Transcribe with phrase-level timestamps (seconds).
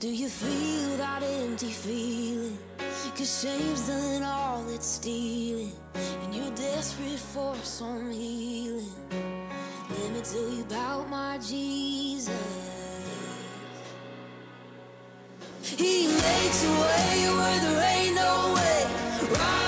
[0.00, 2.56] Do you feel that empty feeling?
[3.16, 5.72] Cause shame's done all it's stealing,
[6.22, 8.92] and you're desperate for some healing.
[9.90, 12.30] Let me tell you about my Jesus.
[15.62, 18.86] He makes a way where there ain't no way.
[19.32, 19.67] Rises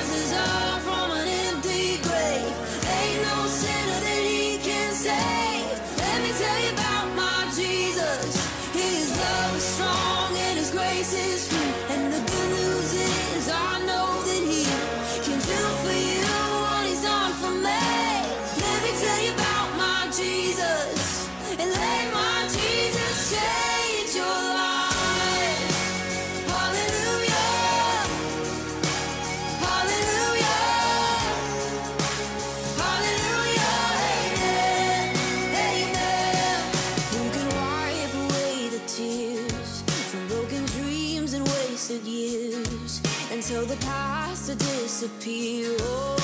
[45.00, 45.76] disappear?
[45.80, 46.16] Oh,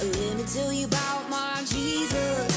[0.00, 2.55] let me tell you about my Jesus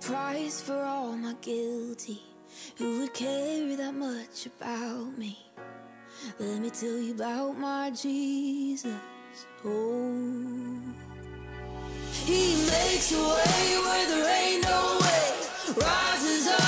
[0.00, 2.20] price for all my guilty?
[2.76, 5.38] Who would care that much about me?
[6.38, 8.94] Let me tell you about my Jesus.
[9.64, 10.80] Oh.
[12.24, 15.32] He makes a way where there ain't no way.
[15.76, 16.59] Rises up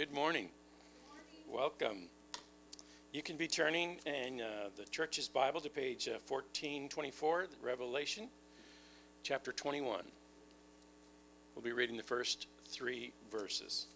[0.00, 0.48] Good morning.
[1.46, 2.08] Welcome.
[3.12, 8.28] You can be turning in uh, the church's Bible to page uh, 1424, Revelation,
[9.22, 10.00] chapter 21.
[11.54, 13.88] We'll be reading the first three verses.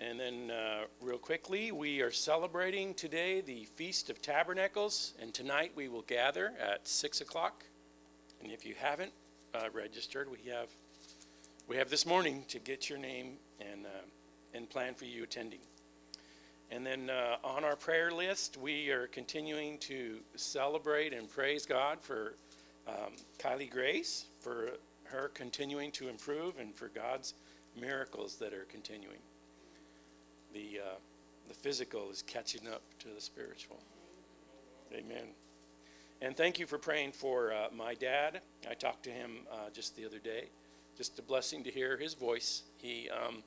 [0.00, 5.72] And then, uh, real quickly, we are celebrating today the Feast of Tabernacles, and tonight
[5.74, 7.64] we will gather at 6 o'clock.
[8.42, 9.12] And if you haven't
[9.54, 10.70] uh, registered, we have
[11.66, 13.90] we have this morning to get your name and, uh,
[14.54, 15.60] and plan for you attending.
[16.70, 22.00] And then uh, on our prayer list, we are continuing to celebrate and praise God
[22.00, 22.34] for
[22.86, 24.72] um, Kylie Grace, for
[25.04, 27.34] her continuing to improve, and for God's
[27.78, 29.20] miracles that are continuing.
[30.52, 30.94] The, uh,
[31.46, 33.80] the physical is catching up to the spiritual.
[34.92, 35.28] Amen.
[36.20, 38.40] And thank you for praying for uh, my dad.
[38.68, 40.48] I talked to him uh, just the other day
[40.98, 42.64] just a blessing to hear his voice.
[42.76, 43.44] He um,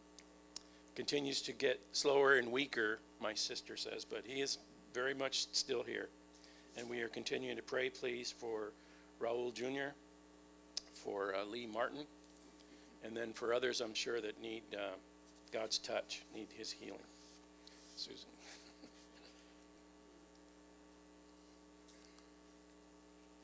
[0.95, 4.57] continues to get slower and weaker, my sister says, but he is
[4.93, 6.09] very much still here.
[6.77, 8.71] And we are continuing to pray, please, for
[9.19, 9.93] Raul Jr.,
[10.93, 12.05] for uh, Lee Martin,
[13.03, 14.95] and then for others I'm sure that need uh,
[15.51, 16.99] God's touch, need his healing.
[17.95, 18.29] Susan.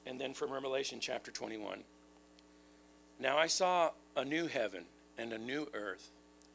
[0.05, 1.83] and then from Revelation chapter 21.
[3.19, 4.85] Now I saw a new heaven
[5.17, 6.11] and a new earth,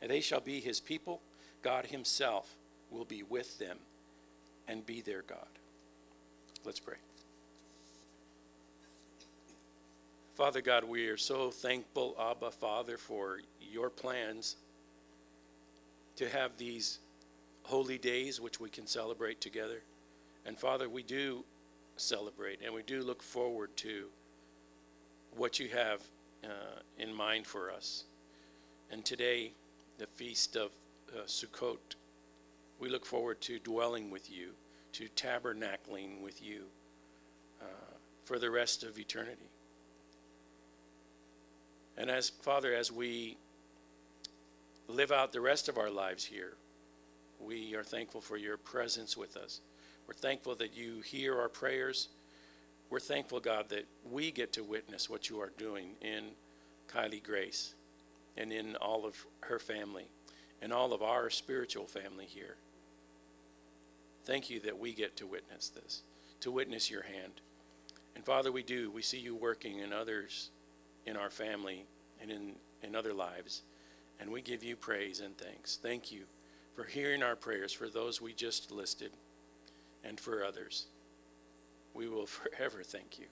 [0.00, 1.20] and they shall be his people.
[1.62, 2.56] God himself
[2.90, 3.78] will be with them
[4.66, 5.48] and be their God.
[6.64, 6.96] Let's pray.
[10.34, 14.56] Father God, we are so thankful, Abba, Father, for your plans
[16.16, 16.98] to have these
[17.64, 19.82] holy days which we can celebrate together.
[20.46, 21.44] And Father, we do
[21.96, 24.06] celebrate and we do look forward to
[25.36, 26.00] what you have
[26.44, 28.04] uh, in mind for us.
[28.90, 29.52] And today,
[30.00, 30.70] the feast of
[31.14, 31.96] uh, Sukkot,
[32.78, 34.52] we look forward to dwelling with you,
[34.92, 36.62] to tabernacling with you
[37.60, 37.66] uh,
[38.24, 39.50] for the rest of eternity.
[41.98, 43.36] And as Father, as we
[44.88, 46.54] live out the rest of our lives here,
[47.38, 49.60] we are thankful for your presence with us.
[50.06, 52.08] We're thankful that you hear our prayers.
[52.88, 56.30] We're thankful, God, that we get to witness what you are doing in
[56.88, 57.74] Kylie Grace
[58.36, 60.10] and in all of her family
[60.62, 62.56] and all of our spiritual family here.
[64.24, 66.02] Thank you that we get to witness this,
[66.40, 67.40] to witness your hand.
[68.14, 68.90] And Father, we do.
[68.90, 70.50] We see you working in others,
[71.06, 71.86] in our family,
[72.20, 73.62] and in, in other lives.
[74.20, 75.78] And we give you praise and thanks.
[75.82, 76.24] Thank you
[76.74, 79.12] for hearing our prayers for those we just listed
[80.04, 80.86] and for others.
[81.94, 83.26] We will forever thank you.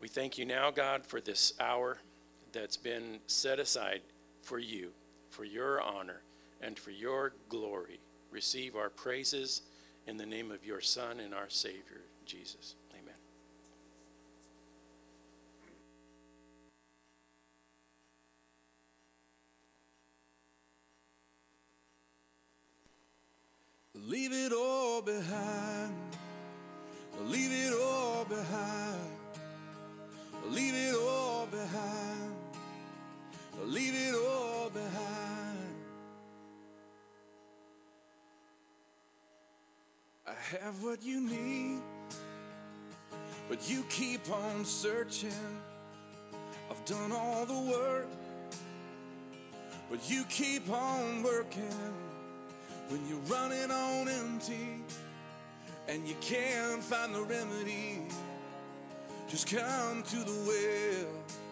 [0.00, 1.98] We thank you now, God, for this hour
[2.54, 4.00] that's been set aside
[4.42, 4.92] for you,
[5.28, 6.22] for your honor,
[6.62, 8.00] and for your glory.
[8.30, 9.62] Receive our praises
[10.06, 12.76] in the name of your Son and our Savior, Jesus.
[12.92, 13.14] Amen.
[24.08, 25.94] Leave it all behind.
[27.22, 29.00] Leave it all behind.
[30.50, 32.33] Leave it all behind.
[33.62, 35.74] Leave it all behind.
[40.26, 41.80] I have what you need,
[43.48, 45.30] but you keep on searching.
[46.70, 48.08] I've done all the work,
[49.90, 51.94] but you keep on working
[52.88, 54.82] when you're running on empty
[55.88, 58.02] and you can't find the remedy.
[59.28, 61.43] Just come to the well.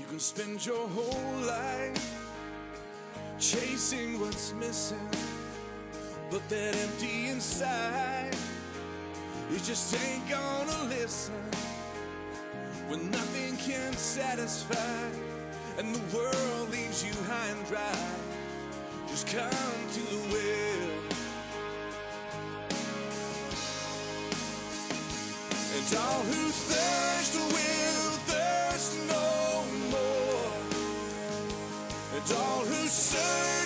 [0.00, 2.16] You can spend your whole life
[3.38, 5.08] chasing what's missing,
[6.30, 8.34] but that empty inside,
[9.50, 11.34] it just ain't gonna listen
[12.88, 15.08] when nothing can satisfy
[15.78, 18.06] and the world leaves you high and dry.
[19.06, 20.90] Just come to the well.
[25.76, 27.79] And all who thirst will
[32.32, 33.59] all who search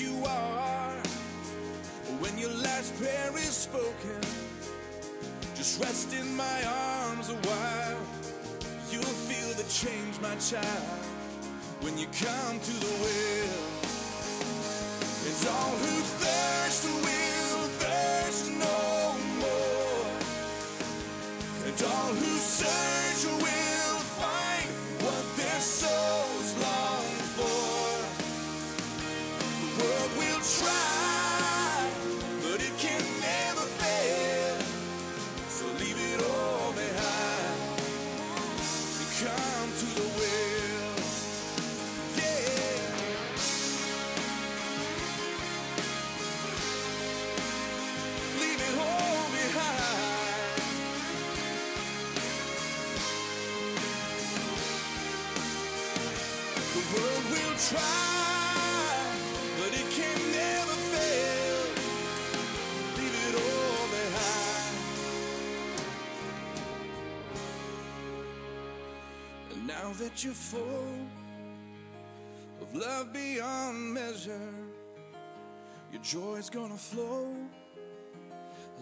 [0.00, 0.96] you are.
[2.20, 4.20] When your last prayer is spoken,
[5.54, 8.02] just rest in my arms a while.
[8.90, 11.08] You'll feel the change, my child
[11.80, 13.58] when you come to the well.
[15.26, 20.10] And all who thirst will thirst no more.
[21.66, 22.97] And all who search
[70.24, 71.06] you're full
[72.60, 74.52] of love beyond measure,
[75.92, 77.32] your joy's gonna flow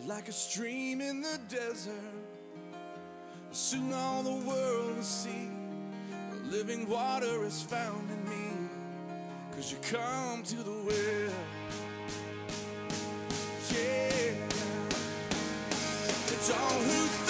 [0.07, 1.93] like a stream in the desert.
[3.50, 5.50] Soon all the world will see
[6.11, 8.71] the living water is found in me.
[9.55, 11.33] Cause you come to the well.
[13.73, 14.33] Yeah.
[16.28, 17.25] It's all who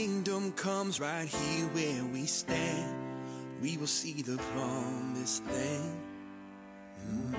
[0.00, 2.90] kingdom comes right here where we stand,
[3.60, 6.00] we will see the promised land.
[7.06, 7.34] Mm.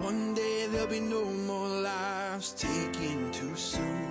[0.00, 4.08] One day there'll be no more lives taken too soon.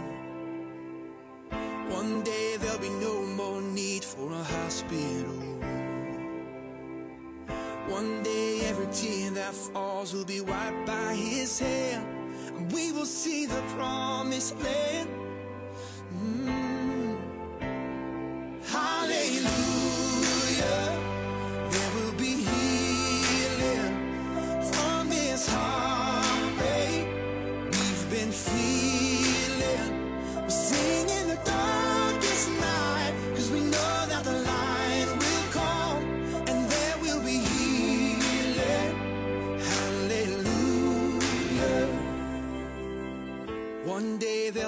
[1.90, 6.46] One day there'll be no more need for a hospital room.
[7.90, 12.17] One day every tear that falls will be wiped by his hand.
[12.58, 15.10] We will see the promised land.
[16.14, 16.67] Mm.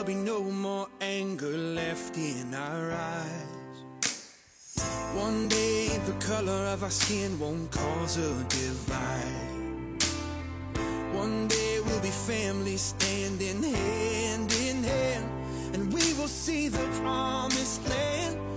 [0.09, 3.75] Be no more anger left in our eyes.
[5.13, 10.01] One day the color of our skin won't cause a divide.
[11.13, 15.29] One day we'll be family standing hand in hand,
[15.75, 18.48] and we will see the promised land.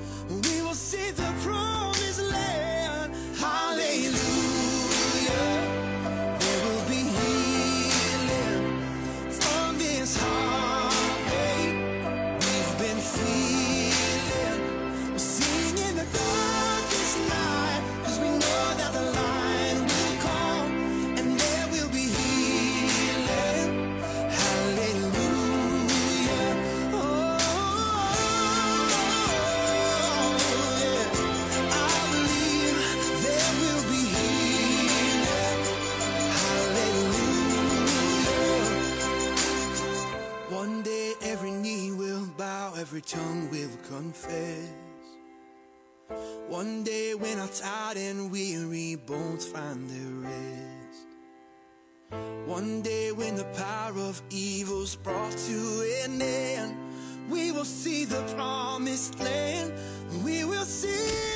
[42.92, 44.68] Every tongue will confess.
[46.46, 51.06] One day when our tired and weary bones find their rest.
[52.44, 56.76] One day when the power of evil's brought to an end,
[57.30, 59.72] we will see the promised land.
[60.22, 61.31] We will see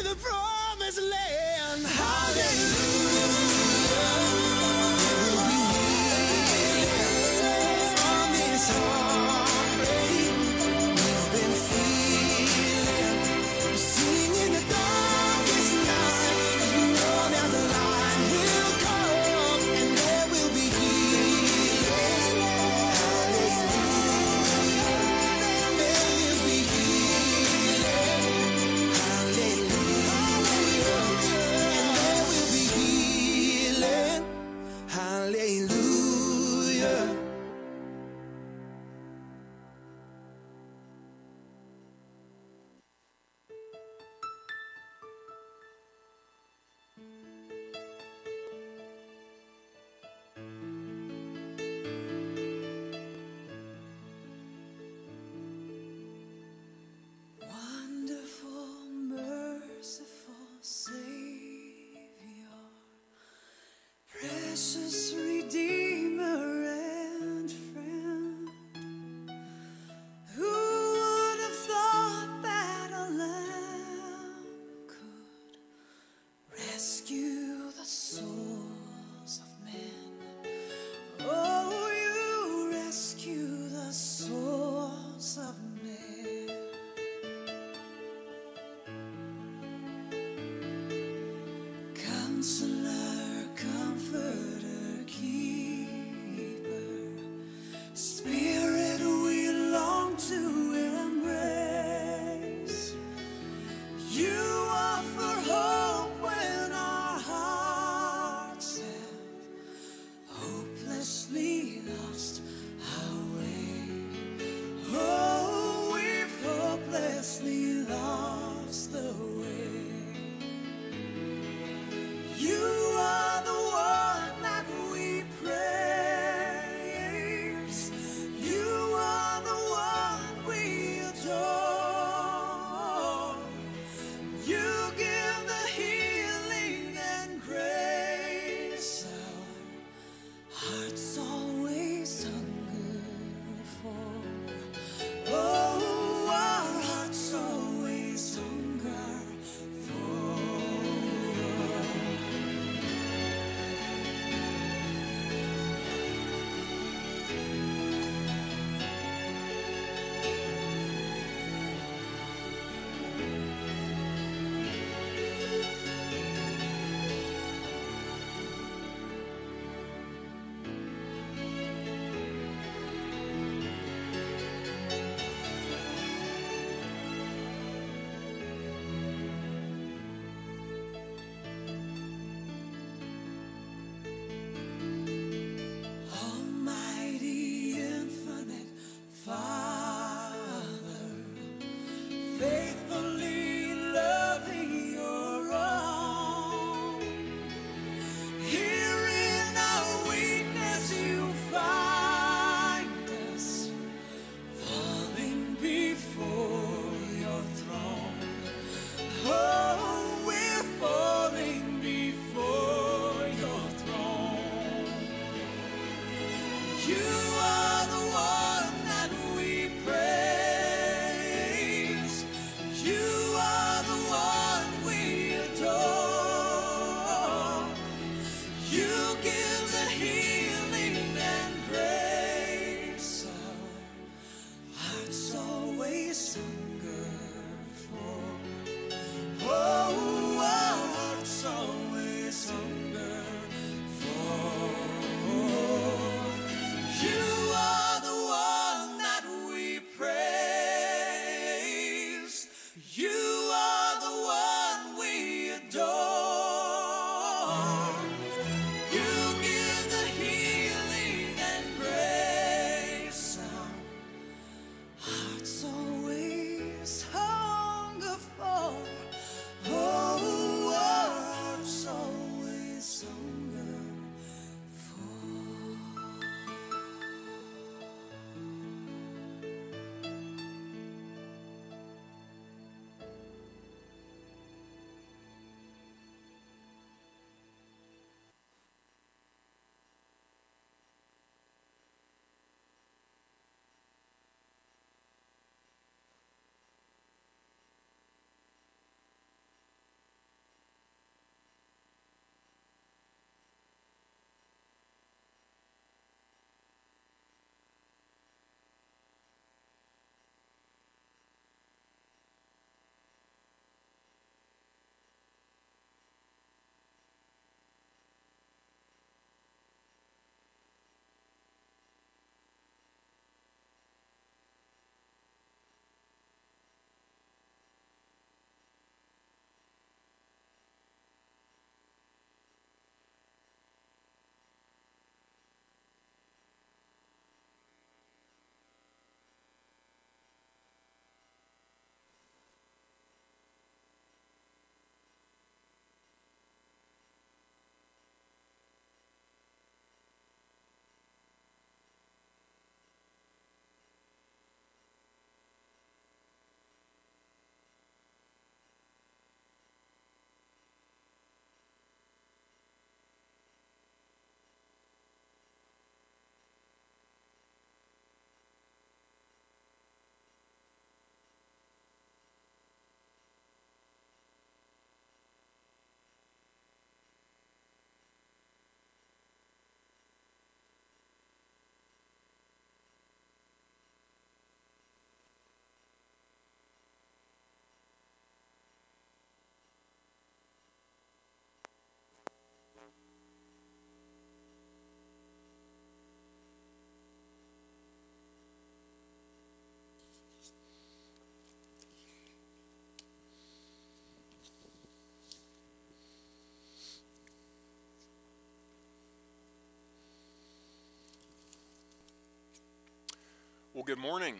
[413.86, 414.34] good morning.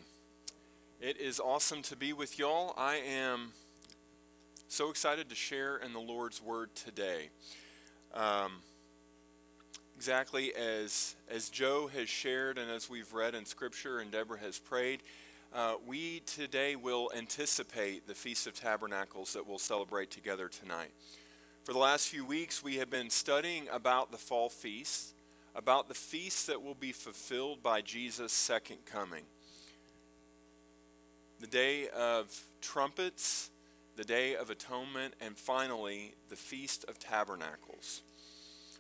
[1.00, 2.74] It is awesome to be with y'all.
[2.76, 3.52] I am
[4.66, 7.28] so excited to share in the Lord's Word today.
[8.12, 8.54] Um,
[9.94, 14.59] exactly as, as Joe has shared and as we've read in Scripture and Deborah has
[14.59, 15.04] prayed,
[15.54, 20.90] uh, we today will anticipate the Feast of Tabernacles that we'll celebrate together tonight.
[21.62, 25.12] For the last few weeks, we have been studying about the fall feast
[25.56, 29.24] about the feast that will be fulfilled by Jesus' second coming.
[31.38, 33.51] The day of trumpets,
[33.94, 38.03] the day of atonement, and finally, the Feast of Tabernacles.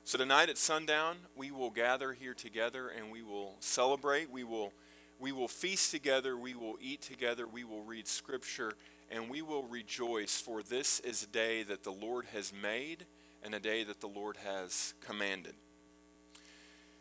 [0.04, 4.30] So tonight at sundown, we will gather here together and we will celebrate.
[4.30, 4.72] We will,
[5.18, 6.36] we will feast together.
[6.36, 7.46] We will eat together.
[7.46, 8.72] We will read scripture
[9.10, 13.04] and we will rejoice, for this is a day that the Lord has made
[13.42, 15.54] and a day that the Lord has commanded.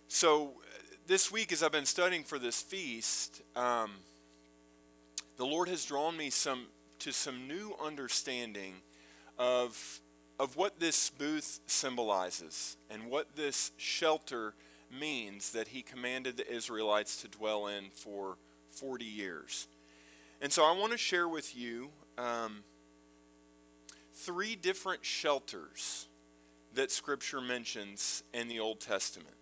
[0.07, 0.53] So,
[1.07, 3.91] this week, as I've been studying for this feast, um,
[5.37, 6.67] the Lord has drawn me some
[6.99, 8.75] to some new understanding
[9.37, 9.99] of
[10.39, 14.53] of what this booth symbolizes and what this shelter
[14.91, 18.37] means that He commanded the Israelites to dwell in for
[18.69, 19.67] 40 years.
[20.41, 22.63] And so, I want to share with you um,
[24.13, 26.07] three different shelters
[26.73, 29.35] that Scripture mentions in the Old Testament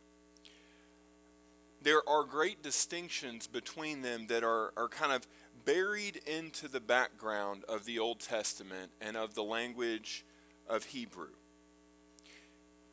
[1.84, 5.28] there are great distinctions between them that are, are kind of
[5.66, 10.26] buried into the background of the Old Testament and of the language
[10.68, 11.32] of Hebrew.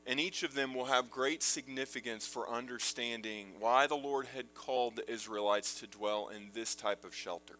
[0.06, 4.96] And each of them will have great significance for understanding why the Lord had called
[4.96, 7.56] the Israelites to dwell in this type of shelter.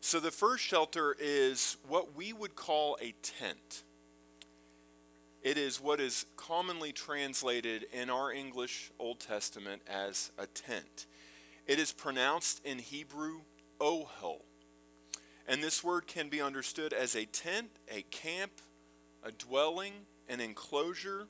[0.00, 3.84] So, the first shelter is what we would call a tent.
[5.42, 11.06] It is what is commonly translated in our English Old Testament as a tent.
[11.66, 13.40] It is pronounced in Hebrew
[13.80, 14.42] ohel.
[15.48, 18.52] And this word can be understood as a tent, a camp,
[19.24, 21.26] a dwelling, an enclosure,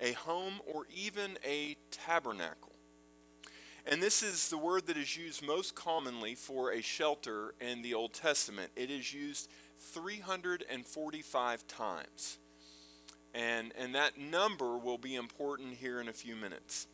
[0.00, 2.72] a home, or even a tabernacle.
[3.84, 7.94] And this is the word that is used most commonly for a shelter in the
[7.94, 8.70] Old Testament.
[8.76, 12.38] It is used 345 times.
[13.34, 16.86] And, and that number will be important here in a few minutes.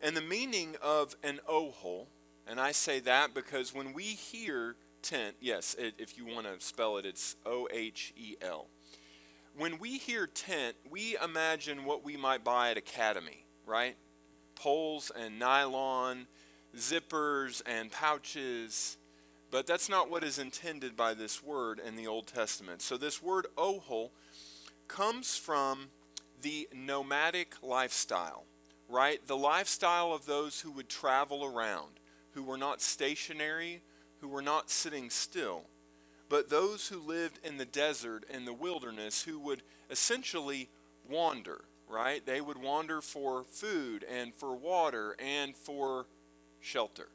[0.00, 2.06] And the meaning of an ohel,
[2.46, 6.64] and I say that because when we hear tent, yes, it, if you want to
[6.64, 8.66] spell it, it's O H E L.
[9.56, 13.96] When we hear tent, we imagine what we might buy at Academy, right?
[14.56, 16.26] Poles and nylon,
[16.76, 18.96] zippers and pouches.
[19.50, 22.82] But that's not what is intended by this word in the Old Testament.
[22.82, 24.10] So, this word ohel
[24.88, 25.88] comes from
[26.42, 28.44] the nomadic lifestyle,
[28.88, 29.26] right?
[29.26, 32.00] The lifestyle of those who would travel around,
[32.32, 33.82] who were not stationary,
[34.20, 35.64] who were not sitting still,
[36.28, 40.68] but those who lived in the desert and the wilderness who would essentially
[41.08, 42.24] wander, right?
[42.24, 46.06] They would wander for food and for water and for
[46.60, 47.08] shelter.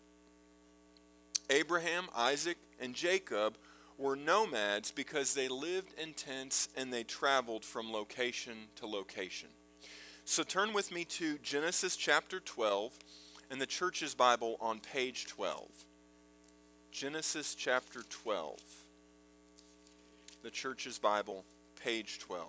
[1.49, 3.57] Abraham, Isaac, and Jacob
[3.99, 9.49] were nomads because they lived in tents and they traveled from location to location.
[10.23, 12.93] So turn with me to Genesis chapter 12
[13.51, 15.69] in the church's Bible on page 12.
[16.91, 18.59] Genesis chapter 12.
[20.43, 21.43] The church's Bible,
[21.83, 22.47] page 12.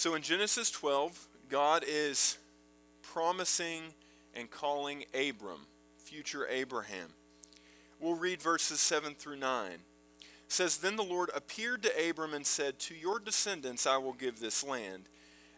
[0.00, 2.38] So in Genesis 12, God is
[3.02, 3.82] promising
[4.34, 5.66] and calling Abram,
[5.98, 7.10] future Abraham.
[8.00, 9.72] We'll read verses 7 through 9.
[9.72, 9.80] It
[10.48, 14.40] says, Then the Lord appeared to Abram and said, To your descendants I will give
[14.40, 15.10] this land.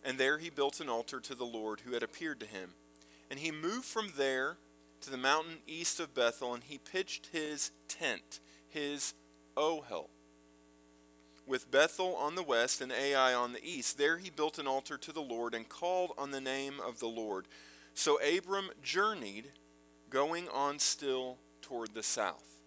[0.04, 2.70] And there he built an altar to the Lord who had appeared to him.
[3.30, 4.56] And he moved from there
[5.02, 9.14] to the mountain east of Bethel, and he pitched his tent, his
[9.56, 10.08] ohel
[11.52, 13.98] with Bethel on the west and Ai on the east.
[13.98, 17.08] There he built an altar to the Lord and called on the name of the
[17.08, 17.46] Lord.
[17.92, 19.50] So Abram journeyed,
[20.08, 22.58] going on still toward the south.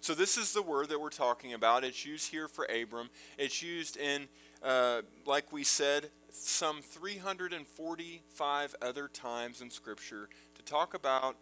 [0.00, 1.84] So this is the word that we're talking about.
[1.84, 3.10] It's used here for Abram.
[3.38, 4.26] It's used in,
[4.60, 11.36] uh, like we said, some 345 other times in Scripture to talk about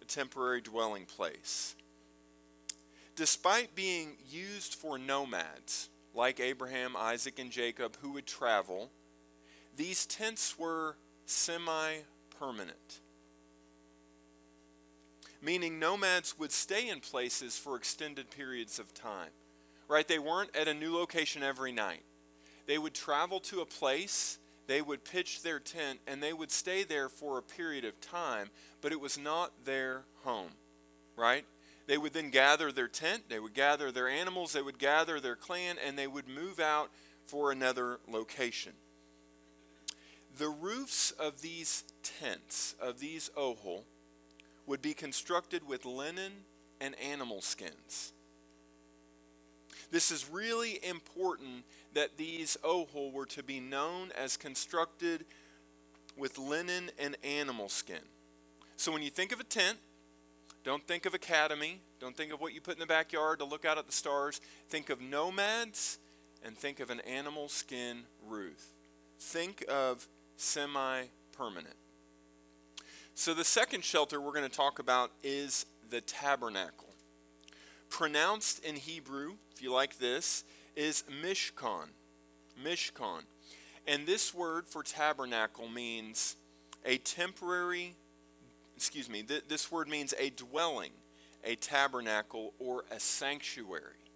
[0.00, 1.76] a temporary dwelling place.
[3.14, 8.90] Despite being used for nomads, like Abraham, Isaac, and Jacob, who would travel,
[9.76, 10.96] these tents were
[11.26, 11.98] semi
[12.38, 13.00] permanent.
[15.42, 19.30] meaning nomads would stay in places for extended periods of time.
[19.88, 20.06] Right?
[20.06, 22.02] They weren't at a new location every night.
[22.66, 26.84] They would travel to a place, they would pitch their tent, and they would stay
[26.84, 30.52] there for a period of time, but it was not their home.
[31.16, 31.44] Right?
[31.90, 35.34] They would then gather their tent, they would gather their animals, they would gather their
[35.34, 36.88] clan, and they would move out
[37.26, 38.74] for another location.
[40.38, 43.82] The roofs of these tents, of these ohel,
[44.66, 46.44] would be constructed with linen
[46.80, 48.12] and animal skins.
[49.90, 55.24] This is really important that these ohel were to be known as constructed
[56.16, 58.04] with linen and animal skin.
[58.76, 59.78] So when you think of a tent,
[60.62, 63.64] don't think of academy, don't think of what you put in the backyard to look
[63.64, 64.40] out at the stars.
[64.68, 65.98] Think of nomads
[66.44, 68.66] and think of an animal skin roof.
[69.18, 71.76] Think of semi permanent.
[73.14, 76.94] So, the second shelter we're going to talk about is the tabernacle.
[77.90, 80.44] Pronounced in Hebrew, if you like this,
[80.76, 81.88] is Mishkan.
[82.64, 83.22] Mishkan.
[83.86, 86.36] And this word for tabernacle means
[86.84, 87.96] a temporary,
[88.80, 90.92] excuse me, th- this word means a dwelling,
[91.44, 94.06] a tabernacle, or a sanctuary.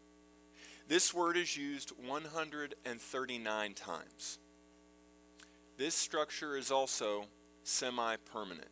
[0.89, 4.39] This word is used 139 times.
[5.77, 7.27] This structure is also
[7.63, 8.71] semi permanent.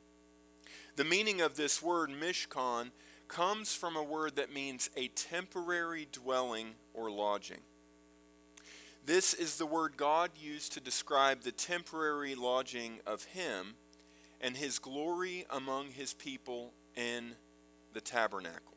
[0.97, 2.93] The meaning of this word, mishkan,
[3.29, 7.61] comes from a word that means a temporary dwelling or lodging.
[9.05, 13.75] This is the word God used to describe the temporary lodging of Him
[14.43, 17.37] and His glory among His people in
[17.93, 18.77] the tabernacle.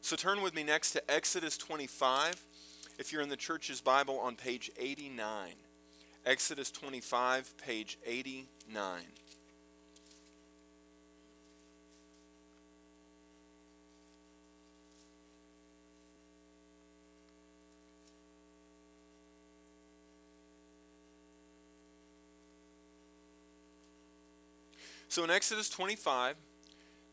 [0.00, 2.46] So turn with me next to Exodus 25.
[2.98, 5.52] If you're in the church's Bible on page 89.
[6.26, 9.00] Exodus 25, page 89.
[25.10, 26.36] So in Exodus 25,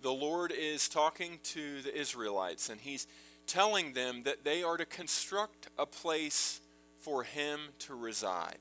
[0.04, 3.08] the Lord is talking to the Israelites and he's
[3.48, 6.62] telling them that they are to construct a place
[7.00, 8.60] for him to reside,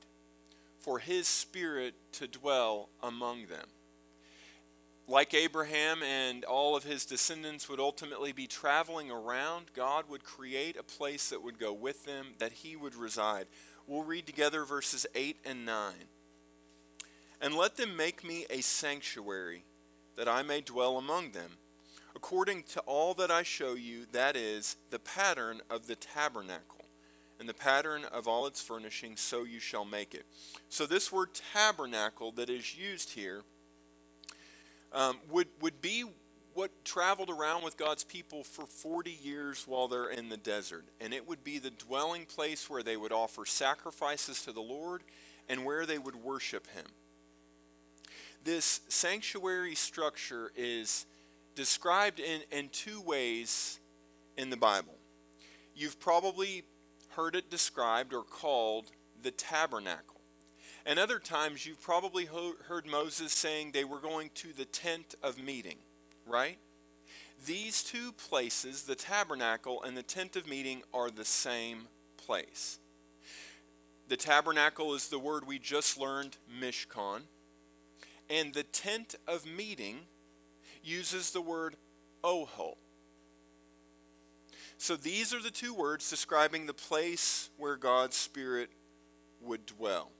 [0.79, 3.67] for his spirit to dwell among them.
[5.07, 10.77] Like Abraham and all of his descendants would ultimately be traveling around, God would create
[10.79, 13.45] a place that would go with them, that he would reside.
[13.85, 15.93] We'll read together verses 8 and 9
[17.41, 19.63] and let them make me a sanctuary,
[20.15, 21.51] that I may dwell among them,
[22.15, 26.85] according to all that I show you, that is, the pattern of the tabernacle,
[27.39, 30.25] and the pattern of all its furnishings, so you shall make it.
[30.69, 33.43] So, this word tabernacle that is used here
[34.91, 36.05] um, would, would be
[36.55, 40.85] what traveled around with God's people for 40 years while they're in the desert.
[40.99, 45.03] And it would be the dwelling place where they would offer sacrifices to the Lord
[45.47, 46.87] and where they would worship Him
[48.47, 51.05] this sanctuary structure is
[51.53, 53.81] described in, in two ways
[54.37, 54.95] in the Bible.
[55.75, 56.63] You've probably
[57.09, 60.21] heard it described or called the tabernacle.
[60.85, 65.15] And other times you've probably ho- heard Moses saying they were going to the tent
[65.21, 65.79] of meeting,
[66.25, 66.57] right?
[67.45, 72.79] These two places, the tabernacle and the tent of meeting, are the same place.
[74.07, 77.23] The tabernacle is the word we just learned, mishkan.
[78.29, 79.99] And the tent of meeting
[80.83, 81.75] uses the word
[82.23, 82.75] ohel.
[84.77, 88.69] So these are the two words describing the place where God's Spirit
[89.41, 90.11] would dwell.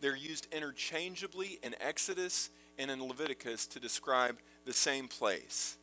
[0.00, 5.78] They're used interchangeably in Exodus and in Leviticus to describe the same place.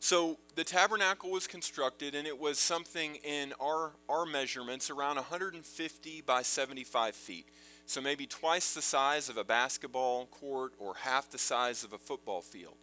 [0.00, 6.20] So the tabernacle was constructed, and it was something in our, our measurements around 150
[6.22, 7.46] by 75 feet.
[7.88, 11.98] So maybe twice the size of a basketball court or half the size of a
[11.98, 12.76] football field.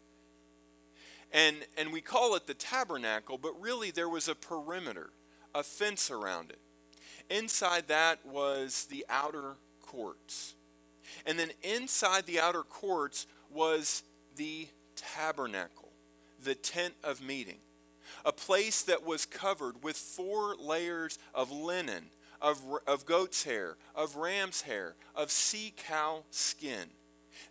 [1.32, 5.12] And, and we call it the tabernacle, but really there was a perimeter,
[5.54, 6.58] a fence around it.
[7.30, 10.56] Inside that was the outer courts.
[11.24, 14.02] And then inside the outer courts was
[14.36, 15.91] the tabernacle,
[16.44, 17.60] the tent of meeting,
[18.26, 22.06] a place that was covered with four layers of linen
[22.45, 26.89] of, of goat's hair, of ram's hair, of sea cow skin.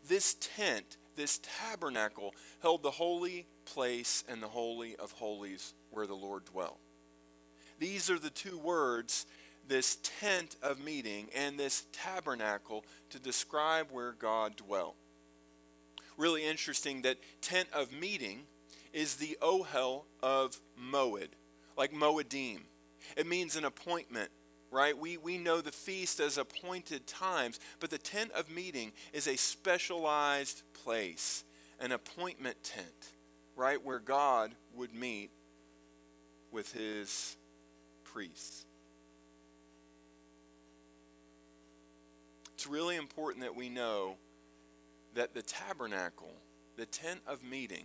[0.09, 6.14] This tent, this tabernacle, held the holy place and the holy of holies where the
[6.14, 6.78] Lord dwelt.
[7.80, 9.26] These are the two words,
[9.66, 14.94] this tent of meeting and this tabernacle, to describe where God dwelt.
[16.16, 18.42] Really interesting that tent of meeting
[18.92, 21.30] is the ohel of Moed,
[21.76, 22.61] like Moedim.
[23.16, 24.30] It means an appointment,
[24.74, 24.98] right?
[24.98, 29.37] We, we know the feast as appointed times, but the tent of meeting is a
[29.37, 31.44] specialized place,
[31.78, 33.12] an appointment tent,
[33.54, 35.30] right, where God would meet
[36.50, 37.37] with his
[38.02, 38.66] priests.
[42.54, 44.16] It's really important that we know
[45.14, 46.32] that the tabernacle,
[46.76, 47.84] the tent of meeting,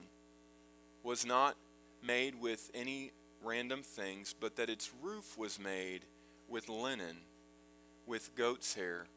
[1.03, 1.55] was not
[2.01, 3.11] made with any
[3.43, 6.05] random things, but that its roof was made
[6.49, 7.17] with linen,
[8.05, 9.07] with goat's hair,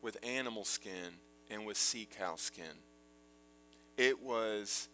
[0.00, 1.18] with animal skin,
[1.50, 2.80] and with sea cow skin.
[3.96, 4.88] It was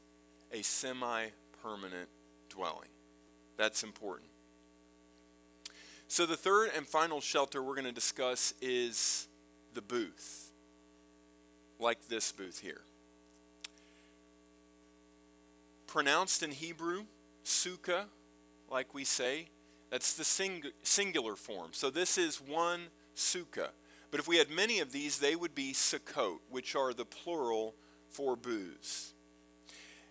[0.53, 1.29] a semi
[1.63, 2.09] permanent
[2.49, 2.89] dwelling.
[3.57, 4.31] That's important.
[6.09, 9.29] So, the third and final shelter we're going to discuss is
[9.75, 10.53] the booth,
[11.79, 12.81] like this booth here.
[15.87, 17.05] Pronounced in Hebrew,
[17.45, 18.05] sukkah,
[18.71, 19.49] like we say,
[19.91, 21.71] that's the sing- singular form.
[21.73, 23.71] So, this is one sukkah.
[24.11, 27.75] But if we had many of these, they would be sukkot, which are the plural
[28.11, 29.13] for booths.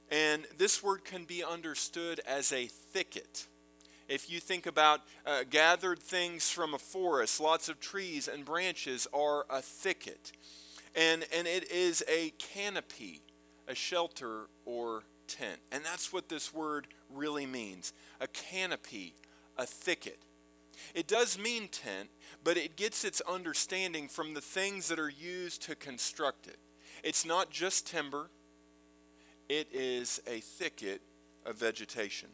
[0.10, 3.48] And this word can be understood as a thicket.
[4.08, 9.08] If you think about uh, gathered things from a forest, lots of trees and branches
[9.14, 10.32] are a thicket.
[10.96, 13.22] And, and it is a canopy,
[13.68, 15.60] a shelter or tent.
[15.72, 19.14] And that's what this word really means a canopy,
[19.58, 20.20] a thicket.
[20.94, 22.10] It does mean tent,
[22.44, 26.58] but it gets its understanding from the things that are used to construct it.
[27.04, 28.30] It's not just timber,
[29.50, 31.02] it is a thicket
[31.46, 32.30] of vegetation.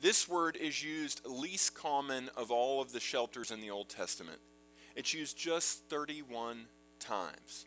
[0.00, 4.40] This word is used least common of all of the shelters in the Old Testament.
[4.94, 6.66] It's used just 31
[6.98, 7.66] times.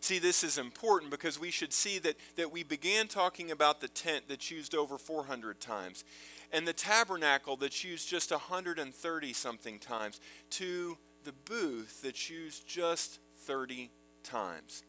[0.00, 3.88] See, this is important because we should see that, that we began talking about the
[3.88, 6.04] tent that's used over 400 times
[6.52, 13.18] and the tabernacle that's used just 130 something times to the booth that's used just
[13.38, 13.90] 30
[14.22, 14.82] times.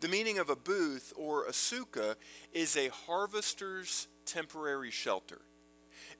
[0.00, 2.16] The meaning of a booth or a sukkah
[2.52, 5.40] is a harvester's temporary shelter.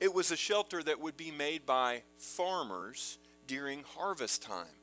[0.01, 4.76] It was a shelter that would be made by farmers during harvest time.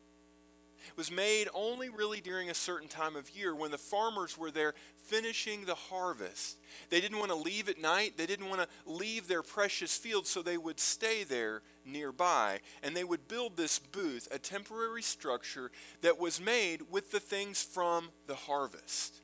[0.95, 4.73] Was made only really during a certain time of year when the farmers were there
[4.95, 6.57] finishing the harvest.
[6.89, 10.29] They didn't want to leave at night, they didn't want to leave their precious fields,
[10.29, 15.71] so they would stay there nearby and they would build this booth, a temporary structure
[16.01, 19.21] that was made with the things from the harvest.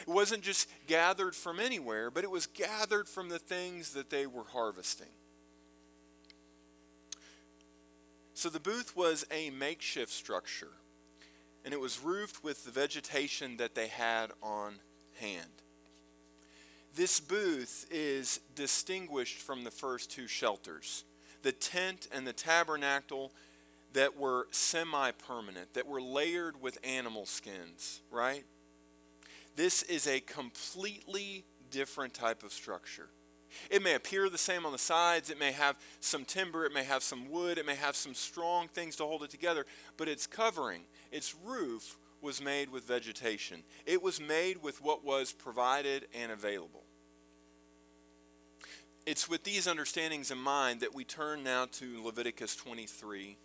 [0.00, 4.26] It wasn't just gathered from anywhere, but it was gathered from the things that they
[4.26, 5.08] were harvesting.
[8.36, 10.72] So the booth was a makeshift structure,
[11.64, 14.74] and it was roofed with the vegetation that they had on
[15.18, 15.62] hand.
[16.94, 21.04] This booth is distinguished from the first two shelters
[21.40, 23.32] the tent and the tabernacle
[23.94, 28.44] that were semi permanent, that were layered with animal skins, right?
[29.54, 33.08] This is a completely different type of structure.
[33.70, 36.84] It may appear the same on the sides, it may have some timber, it may
[36.84, 39.66] have some wood, it may have some strong things to hold it together,
[39.96, 43.62] but its covering, its roof, was made with vegetation.
[43.84, 46.84] It was made with what was provided and available.
[49.04, 53.38] It's with these understandings in mind that we turn now to Leviticus 23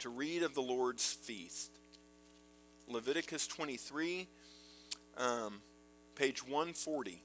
[0.00, 1.70] to read of the Lord's feast.
[2.86, 4.28] Leviticus 23,
[5.16, 5.62] um,
[6.14, 7.22] page 140.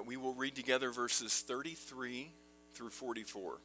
[0.00, 2.32] Right, we will read together verses 33
[2.74, 3.58] through 44.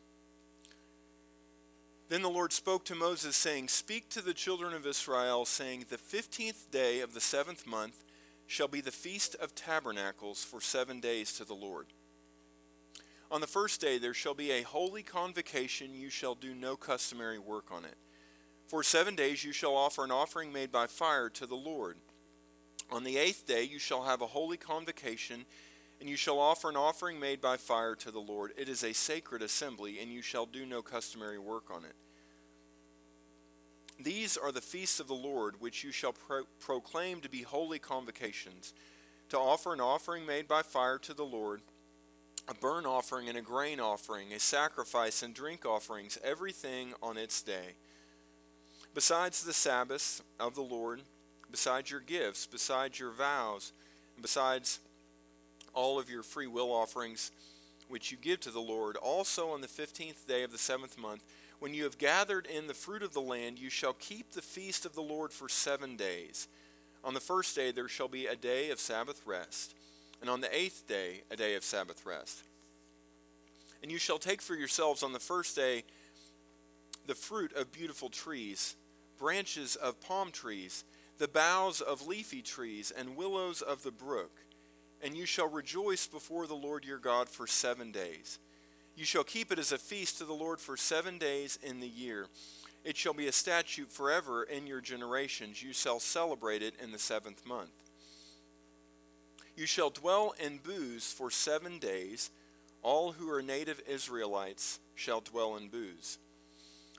[2.08, 5.98] Then the Lord spoke to Moses, saying, Speak to the children of Israel, saying, The
[5.98, 8.04] fifteenth day of the seventh month
[8.46, 11.88] shall be the feast of tabernacles for seven days to the Lord.
[13.32, 17.40] On the first day there shall be a holy convocation, you shall do no customary
[17.40, 17.96] work on it.
[18.68, 21.98] For seven days you shall offer an offering made by fire to the Lord.
[22.92, 25.46] On the eighth day you shall have a holy convocation
[26.00, 28.52] and you shall offer an offering made by fire to the Lord.
[28.58, 31.96] It is a sacred assembly, and you shall do no customary work on it.
[34.00, 37.80] These are the feasts of the Lord, which you shall pro- proclaim to be holy
[37.80, 38.74] convocations,
[39.30, 41.62] to offer an offering made by fire to the Lord,
[42.48, 47.42] a burnt offering and a grain offering, a sacrifice and drink offerings, everything on its
[47.42, 47.76] day.
[48.94, 51.02] Besides the Sabbaths of the Lord,
[51.50, 53.72] besides your gifts, besides your vows,
[54.16, 54.80] and besides
[55.76, 57.32] all of your free will offerings
[57.88, 61.24] which you give to the Lord, also on the fifteenth day of the seventh month,
[61.60, 64.86] when you have gathered in the fruit of the land, you shall keep the feast
[64.86, 66.48] of the Lord for seven days.
[67.04, 69.76] On the first day there shall be a day of Sabbath rest,
[70.20, 72.44] and on the eighth day a day of Sabbath rest.
[73.84, 75.84] And you shall take for yourselves on the first day
[77.06, 78.76] the fruit of beautiful trees,
[79.20, 80.84] branches of palm trees,
[81.20, 84.32] the boughs of leafy trees, and willows of the brook
[85.06, 88.40] and you shall rejoice before the Lord your God for seven days.
[88.96, 91.88] You shall keep it as a feast to the Lord for seven days in the
[91.88, 92.26] year.
[92.84, 95.62] It shall be a statute forever in your generations.
[95.62, 97.70] You shall celebrate it in the seventh month.
[99.56, 102.32] You shall dwell in booths for seven days.
[102.82, 106.18] All who are native Israelites shall dwell in booths,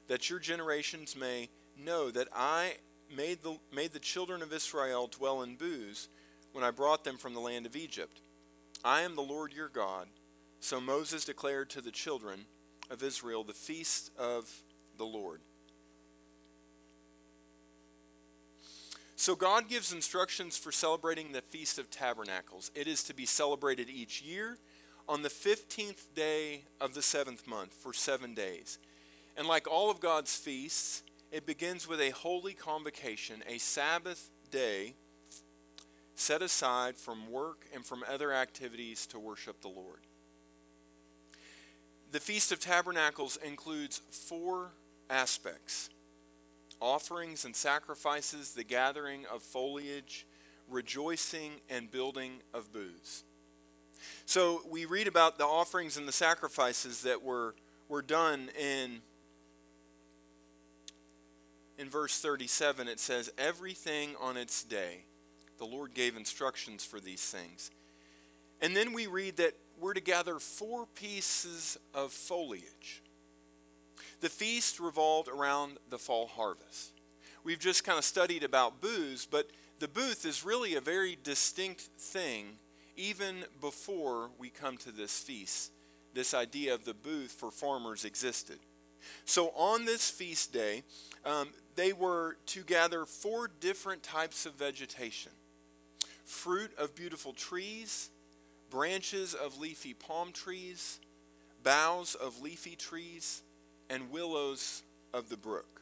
[0.06, 2.74] that your generations may know that I
[3.14, 6.08] made the, made the children of Israel dwell in booths
[6.56, 8.22] when I brought them from the land of Egypt.
[8.82, 10.06] I am the Lord your God.
[10.58, 12.46] So Moses declared to the children
[12.90, 14.62] of Israel the feast of
[14.96, 15.42] the Lord.
[19.16, 22.70] So God gives instructions for celebrating the Feast of Tabernacles.
[22.74, 24.56] It is to be celebrated each year
[25.06, 28.78] on the 15th day of the seventh month for seven days.
[29.36, 34.94] And like all of God's feasts, it begins with a holy convocation, a Sabbath day
[36.16, 40.00] set aside from work and from other activities to worship the Lord.
[42.10, 44.72] The Feast of Tabernacles includes four
[45.08, 45.90] aspects
[46.78, 50.26] offerings and sacrifices, the gathering of foliage,
[50.68, 53.24] rejoicing, and building of booths.
[54.26, 57.54] So we read about the offerings and the sacrifices that were,
[57.88, 59.00] were done in,
[61.78, 62.88] in verse 37.
[62.88, 65.06] It says, Everything on its day
[65.58, 67.70] the Lord gave instructions for these things.
[68.60, 73.02] And then we read that we're to gather four pieces of foliage.
[74.20, 76.92] The feast revolved around the fall harvest.
[77.44, 81.82] We've just kind of studied about booths, but the booth is really a very distinct
[81.98, 82.58] thing
[82.96, 85.72] even before we come to this feast.
[86.14, 88.58] This idea of the booth for farmers existed.
[89.26, 90.82] So on this feast day,
[91.24, 95.32] um, they were to gather four different types of vegetation
[96.26, 98.10] fruit of beautiful trees,
[98.68, 101.00] branches of leafy palm trees,
[101.62, 103.42] boughs of leafy trees,
[103.88, 104.82] and willows
[105.14, 105.80] of the brook.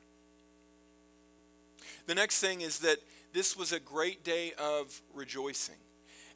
[2.07, 2.99] The next thing is that
[3.33, 5.77] this was a great day of rejoicing.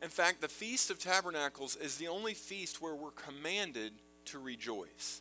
[0.02, 3.92] In fact, the Feast of Tabernacles is the only feast where we're commanded
[4.26, 5.20] to rejoice.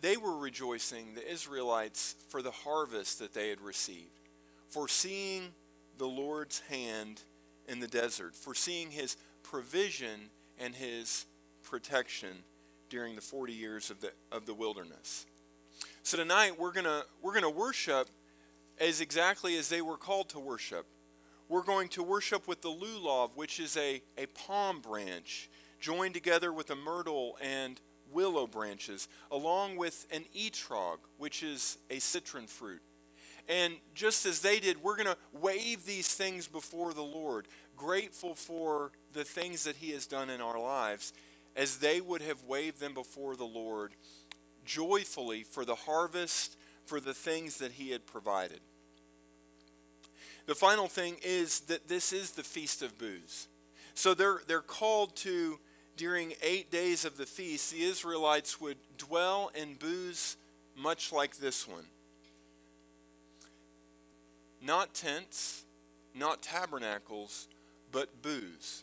[0.00, 4.28] They were rejoicing, the Israelites, for the harvest that they had received,
[4.68, 5.48] for seeing
[5.98, 7.22] the Lord's hand
[7.68, 11.26] in the desert, for seeing his provision and his
[11.62, 12.44] protection
[12.88, 15.26] during the 40 years of the, of the wilderness.
[16.02, 18.08] So tonight we're going to we're going to worship
[18.78, 20.86] as exactly as they were called to worship.
[21.48, 26.52] We're going to worship with the lulav, which is a, a palm branch joined together
[26.52, 27.80] with a myrtle and
[28.12, 32.82] willow branches, along with an etrog, which is a citron fruit.
[33.48, 38.34] And just as they did, we're going to wave these things before the Lord, grateful
[38.34, 41.12] for the things that He has done in our lives,
[41.56, 43.92] as they would have waved them before the Lord,
[44.64, 46.56] joyfully for the harvest,
[46.86, 48.60] for the things that He had provided.
[50.46, 53.48] The final thing is that this is the Feast of Booths.
[53.94, 55.58] So they're, they're called to
[56.00, 60.38] during eight days of the feast, the Israelites would dwell in booths
[60.74, 61.84] much like this one.
[64.62, 65.66] Not tents,
[66.14, 67.48] not tabernacles,
[67.92, 68.82] but booths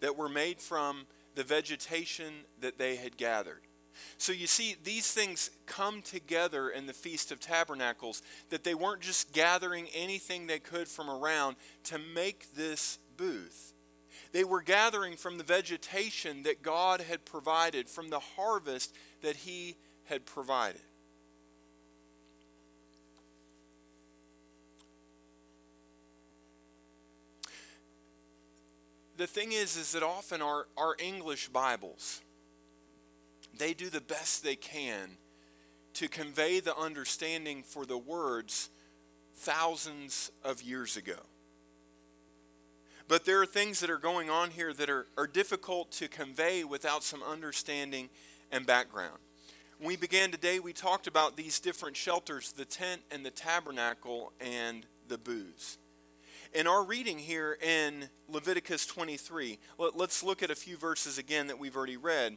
[0.00, 1.06] that were made from
[1.36, 3.62] the vegetation that they had gathered.
[4.16, 9.02] So you see, these things come together in the Feast of Tabernacles, that they weren't
[9.02, 11.54] just gathering anything they could from around
[11.84, 13.72] to make this booth.
[14.32, 19.76] They were gathering from the vegetation that God had provided, from the harvest that He
[20.04, 20.82] had provided.
[29.16, 32.22] The thing is, is that often our, our English Bibles,
[33.58, 35.16] they do the best they can
[35.94, 38.70] to convey the understanding for the words
[39.34, 41.18] thousands of years ago.
[43.08, 46.62] But there are things that are going on here that are, are difficult to convey
[46.62, 48.10] without some understanding
[48.52, 49.18] and background.
[49.78, 54.32] When we began today, we talked about these different shelters the tent and the tabernacle
[54.40, 55.78] and the booths.
[56.52, 61.46] In our reading here in Leviticus 23, let, us look at a few verses again
[61.46, 62.36] that we've already read.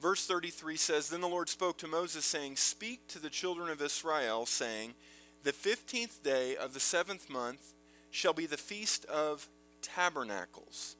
[0.00, 3.80] Verse 33 says Then the Lord spoke to Moses, saying, Speak to the children of
[3.80, 4.94] Israel, saying,
[5.44, 7.74] The fifteenth day of the seventh month
[8.10, 9.48] shall be the feast of
[9.82, 10.96] tabernacles.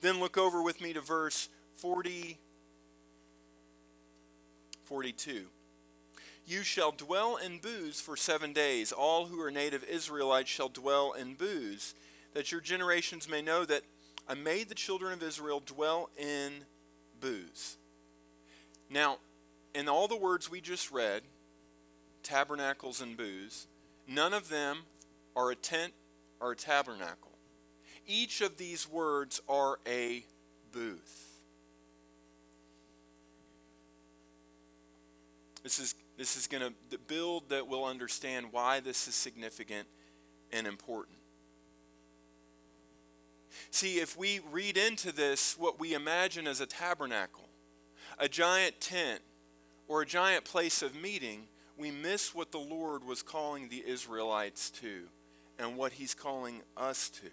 [0.00, 2.38] Then look over with me to verse 40,
[4.82, 5.46] 42.
[6.44, 8.92] You shall dwell in booths for seven days.
[8.92, 11.94] All who are native Israelites shall dwell in booths,
[12.34, 13.82] that your generations may know that
[14.28, 16.64] I made the children of Israel dwell in
[17.20, 17.76] booths.
[18.90, 19.18] Now,
[19.74, 21.22] in all the words we just read,
[22.22, 23.66] tabernacles and booths,
[24.06, 24.80] none of them
[25.34, 25.92] are a tent
[26.40, 27.31] or a tabernacle.
[28.06, 30.24] Each of these words are a
[30.72, 31.28] booth.
[35.62, 39.86] This is, this is going to build that we'll understand why this is significant
[40.52, 41.18] and important.
[43.70, 47.48] See, if we read into this what we imagine as a tabernacle,
[48.18, 49.20] a giant tent,
[49.88, 54.70] or a giant place of meeting, we miss what the Lord was calling the Israelites
[54.70, 55.08] to
[55.58, 57.30] and what he's calling us to.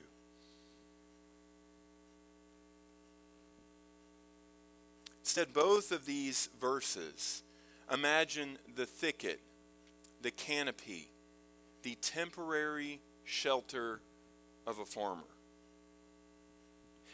[5.30, 7.43] Instead, both of these verses
[7.93, 9.39] imagine the thicket,
[10.23, 11.11] the canopy,
[11.84, 14.01] the temporary shelter
[14.65, 15.30] of a farmer.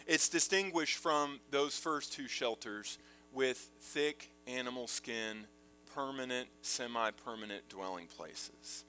[0.07, 2.97] It's distinguished from those first two shelters
[3.33, 5.47] with thick animal skin,
[5.93, 8.85] permanent, semi permanent dwelling places.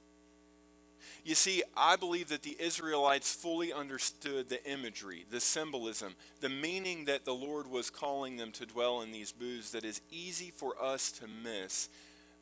[1.25, 7.07] You see, I believe that the Israelites fully understood the imagery, the symbolism, the meaning
[7.07, 10.75] that the Lord was calling them to dwell in these booths that is easy for
[10.83, 11.89] us to miss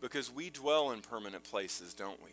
[0.01, 2.31] because we dwell in permanent places, don't we?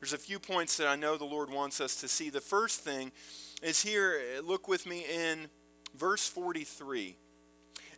[0.00, 2.30] There's a few points that I know the Lord wants us to see.
[2.30, 3.12] The first thing
[3.62, 5.48] is here, look with me in
[5.94, 7.16] verse 43.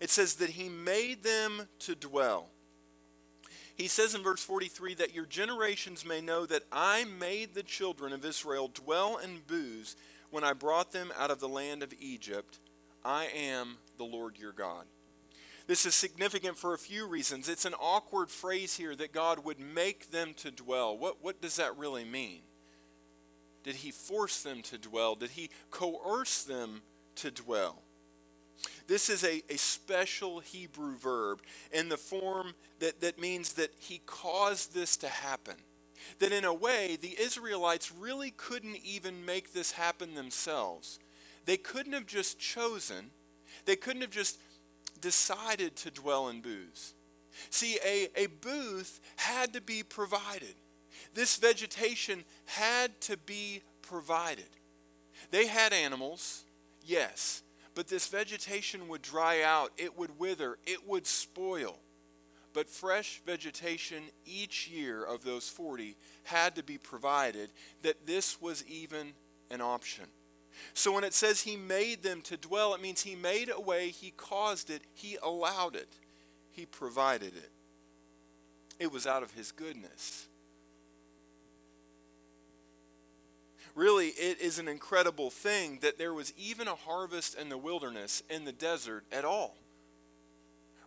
[0.00, 2.50] It says that He made them to dwell.
[3.76, 8.12] He says in verse 43 that your generations may know that I made the children
[8.12, 9.96] of Israel dwell in booths
[10.30, 12.58] when I brought them out of the land of Egypt.
[13.04, 14.86] I am the Lord your God.
[15.66, 17.48] This is significant for a few reasons.
[17.48, 20.96] It's an awkward phrase here that God would make them to dwell.
[20.96, 22.40] What, what does that really mean?
[23.62, 25.14] Did he force them to dwell?
[25.14, 26.82] Did he coerce them
[27.16, 27.83] to dwell?
[28.86, 31.40] This is a, a special Hebrew verb
[31.72, 35.56] in the form that, that means that he caused this to happen.
[36.18, 40.98] That in a way, the Israelites really couldn't even make this happen themselves.
[41.46, 43.10] They couldn't have just chosen,
[43.64, 44.38] they couldn't have just
[45.00, 46.94] decided to dwell in booths.
[47.50, 50.54] See, a, a booth had to be provided.
[51.14, 54.48] This vegetation had to be provided.
[55.30, 56.44] They had animals,
[56.84, 57.42] yes,
[57.74, 61.78] but this vegetation would dry out, it would wither, it would spoil.
[62.52, 67.50] But fresh vegetation each year of those 40 had to be provided,
[67.82, 69.12] that this was even
[69.50, 70.04] an option.
[70.72, 73.88] So when it says he made them to dwell, it means he made a way,
[73.88, 75.98] he caused it, he allowed it,
[76.52, 77.50] he provided it.
[78.78, 80.28] It was out of his goodness.
[83.74, 88.22] Really, it is an incredible thing that there was even a harvest in the wilderness,
[88.30, 89.56] in the desert at all.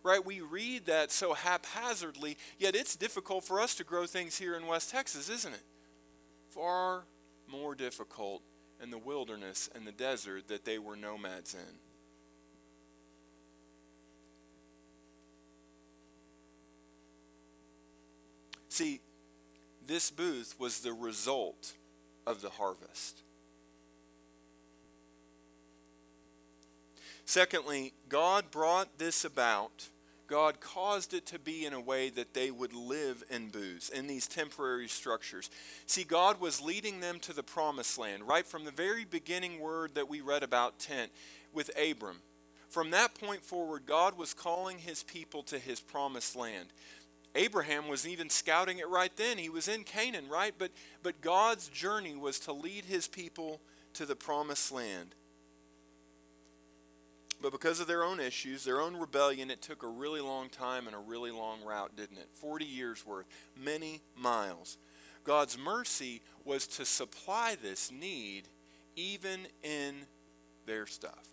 [0.02, 0.24] Right?
[0.24, 4.66] We read that so haphazardly, yet it's difficult for us to grow things here in
[4.66, 5.64] West Texas, isn't it?
[6.50, 7.04] Far
[7.46, 8.42] more difficult
[8.82, 11.78] in the wilderness and the desert that they were nomads in.
[18.70, 19.00] See,
[19.86, 21.74] this booth was the result
[22.28, 23.22] of the harvest.
[27.24, 29.88] Secondly, God brought this about
[30.28, 34.06] God caused it to be in a way that they would live in booths, in
[34.06, 35.48] these temporary structures.
[35.86, 39.94] See, God was leading them to the promised land, right from the very beginning word
[39.94, 41.10] that we read about tent
[41.54, 42.18] with Abram.
[42.68, 46.68] From that point forward, God was calling his people to his promised land.
[47.34, 49.38] Abraham was even scouting it right then.
[49.38, 50.54] He was in Canaan, right?
[50.56, 50.70] But,
[51.02, 53.60] but God's journey was to lead his people
[53.94, 55.14] to the promised land.
[57.40, 60.86] But because of their own issues, their own rebellion, it took a really long time
[60.86, 62.28] and a really long route, didn't it?
[62.32, 63.26] 40 years worth,
[63.56, 64.76] many miles.
[65.22, 68.48] God's mercy was to supply this need
[68.96, 69.94] even in
[70.66, 71.28] their stuff.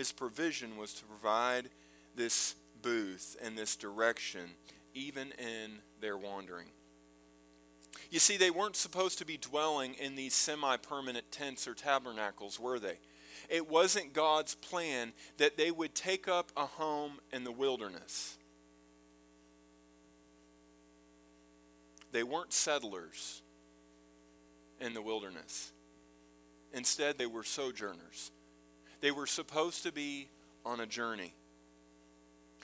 [0.00, 1.68] his provision was to provide
[2.20, 4.42] this booth and this direction,
[4.92, 6.66] even in their wandering.
[8.10, 12.60] You see, they weren't supposed to be dwelling in these semi permanent tents or tabernacles,
[12.60, 12.98] were they?
[13.48, 18.36] It wasn't God's plan that they would take up a home in the wilderness.
[22.12, 23.40] They weren't settlers
[24.78, 25.72] in the wilderness.
[26.74, 28.30] Instead, they were sojourners.
[29.00, 30.28] They were supposed to be
[30.66, 31.34] on a journey.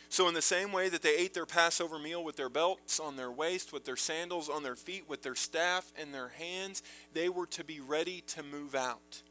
[0.08, 3.16] So, in the same way that they ate their Passover meal with their belts on
[3.16, 6.82] their waist, with their sandals on their feet, with their staff in their hands,
[7.12, 9.22] they were to be ready to move out.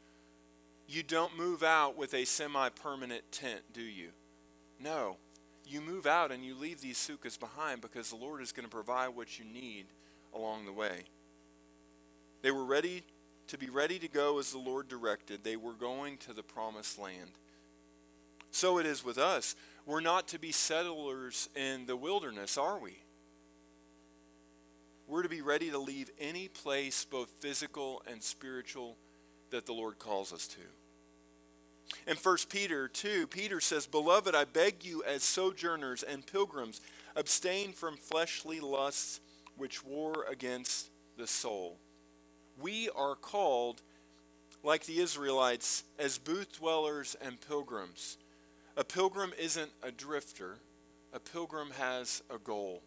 [0.86, 4.10] You don't move out with a semi permanent tent, do you?
[4.80, 5.16] No.
[5.68, 8.70] You move out and you leave these sukkahs behind because the Lord is going to
[8.70, 9.86] provide what you need
[10.32, 11.04] along the way.
[12.42, 13.02] They were ready
[13.48, 15.42] to be ready to go as the Lord directed.
[15.42, 17.32] They were going to the promised land.
[18.50, 19.56] So it is with us.
[19.86, 22.98] We're not to be settlers in the wilderness, are we?
[25.06, 28.96] We're to be ready to leave any place, both physical and spiritual,
[29.50, 32.10] that the Lord calls us to.
[32.10, 36.80] In 1 Peter 2, Peter says, Beloved, I beg you as sojourners and pilgrims,
[37.14, 39.20] abstain from fleshly lusts
[39.56, 41.78] which war against the soul.
[42.60, 43.82] We are called,
[44.64, 48.18] like the Israelites, as booth dwellers and pilgrims.
[48.76, 50.56] A pilgrim isn't a drifter,
[51.12, 52.82] a pilgrim has a goal.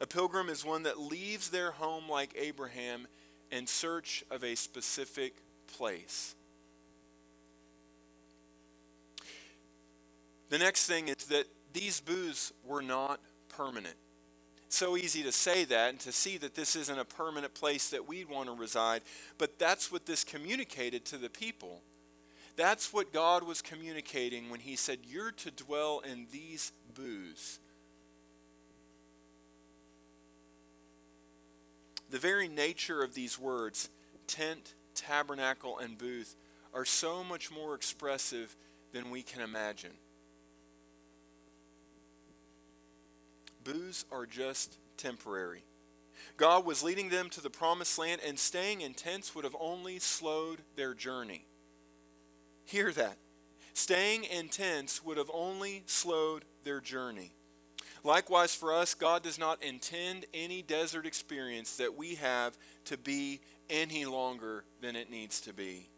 [0.00, 3.06] A pilgrim is one that leaves their home like Abraham
[3.50, 5.34] in search of a specific
[5.76, 6.34] place.
[10.48, 13.96] The next thing is that these booths were not permanent
[14.72, 18.06] so easy to say that and to see that this isn't a permanent place that
[18.06, 19.02] we'd want to reside,
[19.36, 21.82] but that's what this communicated to the people.
[22.60, 27.58] That's what God was communicating when He said, You're to dwell in these booths.
[32.10, 33.88] The very nature of these words,
[34.26, 36.36] tent, tabernacle, and booth,
[36.74, 38.54] are so much more expressive
[38.92, 39.92] than we can imagine.
[43.64, 45.64] booths are just temporary.
[46.36, 49.98] God was leading them to the promised land, and staying in tents would have only
[49.98, 51.46] slowed their journey.
[52.64, 53.16] Hear that.
[53.72, 57.32] Staying in tents would have only slowed their journey.
[58.02, 62.56] Likewise, for us, God does not intend any desert experience that we have
[62.86, 65.88] to be any longer than it needs to be.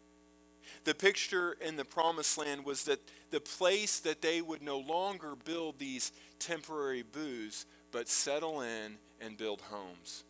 [0.83, 2.99] The picture in the promised land was that
[3.31, 9.37] the place that they would no longer build these temporary booths, but settle in and
[9.37, 10.23] build homes.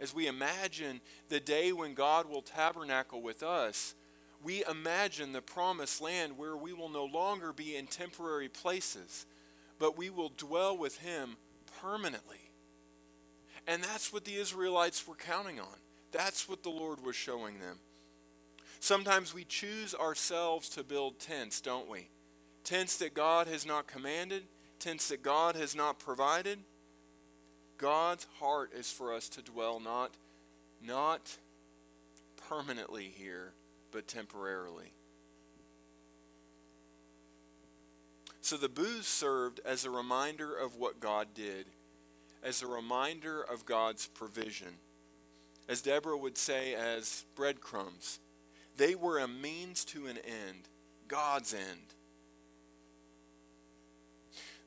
[0.00, 3.94] As we imagine the day when God will tabernacle with us,
[4.42, 9.26] we imagine the promised land where we will no longer be in temporary places,
[9.78, 11.36] but we will dwell with Him
[11.80, 12.50] permanently.
[13.66, 15.76] And that's what the Israelites were counting on.
[16.12, 17.78] That's what the Lord was showing them.
[18.80, 22.08] Sometimes we choose ourselves to build tents, don't we?
[22.64, 24.44] Tents that God has not commanded,
[24.78, 26.60] tents that God has not provided.
[27.78, 30.12] God's heart is for us to dwell not
[30.84, 31.38] not
[32.48, 33.52] permanently here,
[33.90, 34.92] but temporarily.
[38.40, 41.66] So the booths served as a reminder of what God did,
[42.42, 44.74] as a reminder of God's provision.
[45.68, 48.20] As Deborah would say, as breadcrumbs
[48.78, 50.68] they were a means to an end,
[51.08, 51.94] God's end.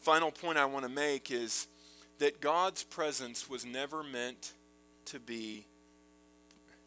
[0.02, 1.68] Final point I want to make is
[2.22, 4.54] that God's presence was never meant
[5.06, 5.66] to be,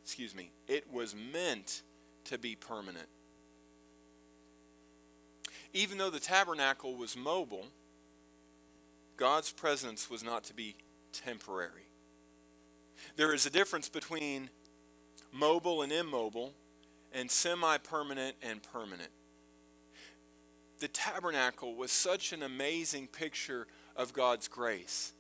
[0.05, 1.83] excuse me, it was meant
[2.27, 3.09] to be permanent.
[5.73, 7.67] Even though the tabernacle was mobile,
[9.17, 10.77] God's presence was not to be
[11.13, 11.89] temporary.
[13.17, 14.51] There is a difference between
[15.33, 16.53] mobile and immobile
[17.13, 19.11] and semi permanent and permanent.
[20.79, 23.67] The tabernacle was such an amazing picture
[23.97, 25.13] of God's grace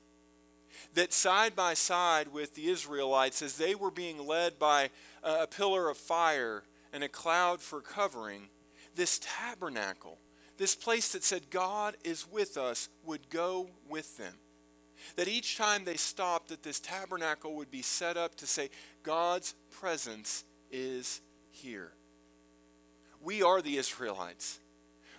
[0.94, 4.90] that side by side with the Israelites, as they were being led by
[5.22, 8.48] a pillar of fire and a cloud for covering,
[8.94, 10.18] this tabernacle,
[10.56, 14.34] this place that said God is with us, would go with them.
[15.16, 18.70] That each time they stopped, that this tabernacle would be set up to say,
[19.02, 21.20] God's presence is
[21.50, 21.92] here.
[23.20, 24.60] We are the Israelites.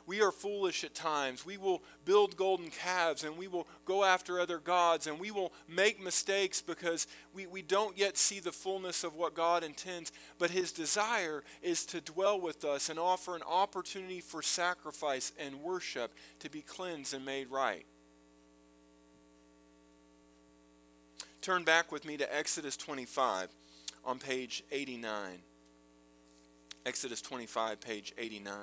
[0.07, 1.45] We are foolish at times.
[1.45, 5.51] We will build golden calves and we will go after other gods and we will
[5.67, 10.11] make mistakes because we, we don't yet see the fullness of what God intends.
[10.37, 15.61] But His desire is to dwell with us and offer an opportunity for sacrifice and
[15.61, 17.85] worship to be cleansed and made right.
[21.41, 23.49] Turn back with me to Exodus 25
[24.03, 25.39] on page 89.
[26.85, 28.53] Exodus 25, page 89.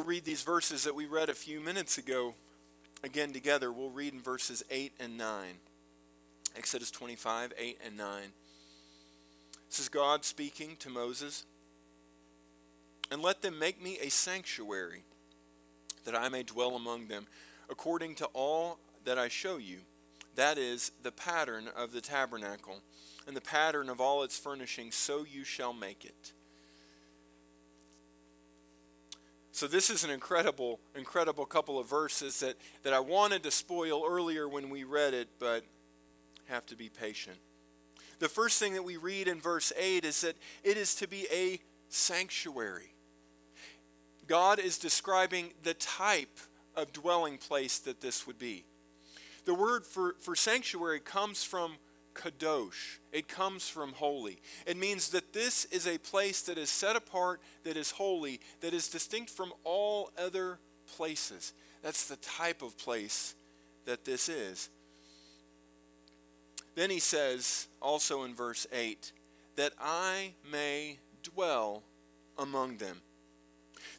[0.00, 2.32] We'll read these verses that we read a few minutes ago
[3.04, 3.70] again together.
[3.70, 5.56] We'll read in verses 8 and 9.
[6.56, 8.22] Exodus 25, 8 and 9.
[9.68, 11.44] This is God speaking to Moses.
[13.12, 15.02] And let them make me a sanctuary,
[16.06, 17.26] that I may dwell among them,
[17.68, 19.80] according to all that I show you.
[20.34, 22.80] That is the pattern of the tabernacle,
[23.26, 26.32] and the pattern of all its furnishings, so you shall make it.
[29.60, 34.04] So this is an incredible, incredible couple of verses that, that I wanted to spoil
[34.08, 35.64] earlier when we read it, but
[36.46, 37.36] have to be patient.
[38.20, 41.26] The first thing that we read in verse 8 is that it is to be
[41.30, 42.94] a sanctuary.
[44.26, 46.38] God is describing the type
[46.74, 48.64] of dwelling place that this would be.
[49.44, 51.72] The word for, for sanctuary comes from
[52.20, 52.98] kadosh.
[53.12, 54.40] It comes from holy.
[54.66, 58.74] It means that this is a place that is set apart, that is holy, that
[58.74, 60.58] is distinct from all other
[60.96, 61.52] places.
[61.82, 63.34] That's the type of place
[63.86, 64.68] that this is.
[66.74, 69.12] Then he says, also in verse 8,
[69.56, 71.82] that I may dwell
[72.38, 73.00] among them.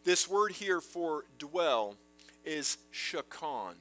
[0.04, 1.96] This word here for dwell
[2.46, 3.76] is shakan.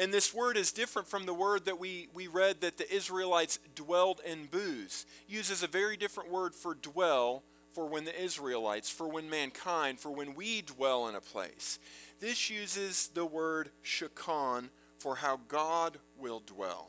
[0.00, 3.58] And this word is different from the word that we, we read that the Israelites
[3.74, 5.04] dwelled in booths.
[5.28, 10.10] Uses a very different word for dwell for when the Israelites, for when mankind, for
[10.10, 11.78] when we dwell in a place.
[12.18, 16.88] This uses the word shakan for how God will dwell.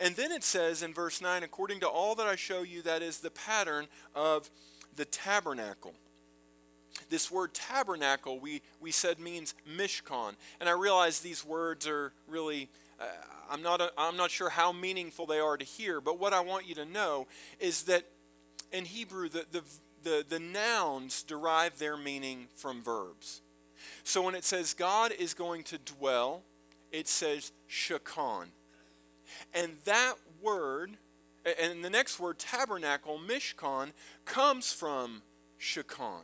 [0.00, 3.02] And then it says in verse 9, according to all that I show you, that
[3.02, 4.50] is the pattern of
[4.96, 5.94] the tabernacle.
[7.08, 10.34] This word tabernacle, we, we said means mishkan.
[10.60, 12.68] And I realize these words are really,
[13.00, 13.04] uh,
[13.50, 16.40] I'm, not a, I'm not sure how meaningful they are to hear, but what I
[16.40, 17.26] want you to know
[17.60, 18.04] is that
[18.72, 19.62] in Hebrew, the, the,
[20.02, 23.42] the, the nouns derive their meaning from verbs.
[24.04, 26.42] So when it says God is going to dwell,
[26.92, 28.46] it says shakan.
[29.52, 30.92] And that word,
[31.60, 33.92] and the next word, tabernacle, mishkan,
[34.24, 35.22] comes from
[35.60, 36.22] shakan.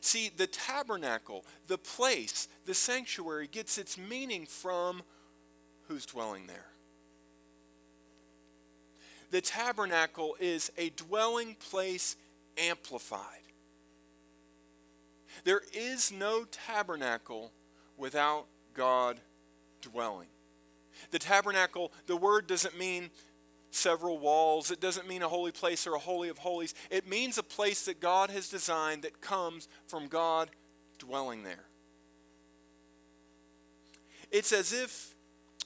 [0.00, 5.02] See, the tabernacle, the place, the sanctuary gets its meaning from
[5.88, 6.66] who's dwelling there.
[9.30, 12.16] The tabernacle is a dwelling place
[12.56, 13.22] amplified.
[15.44, 17.52] There is no tabernacle
[17.96, 19.20] without God
[19.80, 20.28] dwelling.
[21.10, 23.10] The tabernacle, the word doesn't mean
[23.70, 24.70] several walls.
[24.70, 26.74] It doesn't mean a holy place or a holy of holies.
[26.90, 30.50] It means a place that God has designed that comes from God
[30.98, 31.66] dwelling there.
[34.30, 35.14] It's as if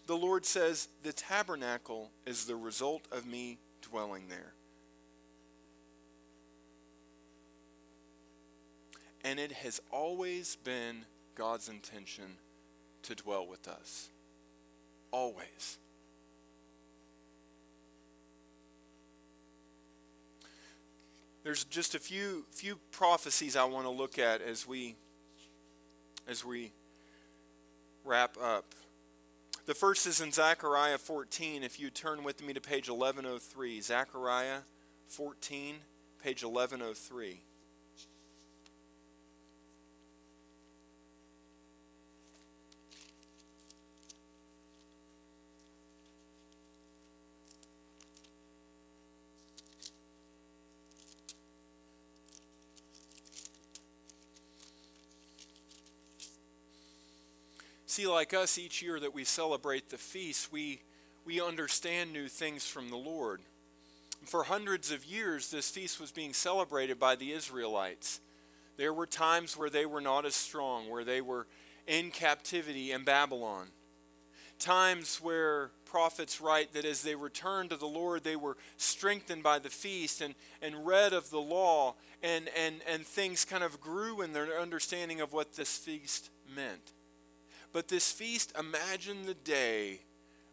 [0.07, 4.55] the Lord says, The tabernacle is the result of me dwelling there.
[9.22, 12.38] And it has always been God's intention
[13.03, 14.09] to dwell with us.
[15.11, 15.78] Always.
[21.43, 24.97] There's just a few few prophecies I want to look at as we
[26.28, 26.72] as we
[28.05, 28.74] wrap up.
[29.66, 31.62] The first is in Zechariah 14.
[31.62, 34.61] If you turn with me to page 1103, Zechariah
[35.07, 35.76] 14,
[36.22, 37.41] page 1103.
[57.91, 60.80] See, like us, each year that we celebrate the feast, we,
[61.24, 63.41] we understand new things from the Lord.
[64.24, 68.20] For hundreds of years, this feast was being celebrated by the Israelites.
[68.76, 71.49] There were times where they were not as strong, where they were
[71.88, 73.66] in captivity in Babylon.
[74.61, 79.59] times where prophets write that as they returned to the Lord, they were strengthened by
[79.59, 84.20] the feast and, and read of the law, and, and, and things kind of grew
[84.20, 86.93] in their understanding of what this feast meant.
[87.73, 90.01] But this feast, imagine the day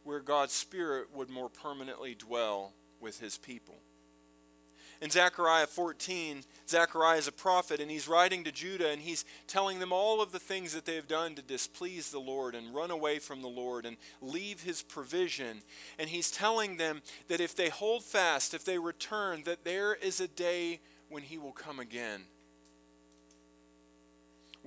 [0.03, 3.75] where God's Spirit would more permanently dwell with his people.
[4.99, 9.79] In Zechariah 14, Zechariah is a prophet, and he's writing to Judah, and he's telling
[9.79, 12.89] them all of the things that they have done to displease the Lord and run
[12.89, 15.61] away from the Lord and leave his provision.
[15.99, 20.19] And he's telling them that if they hold fast, if they return, that there is
[20.19, 22.23] a day when he will come again.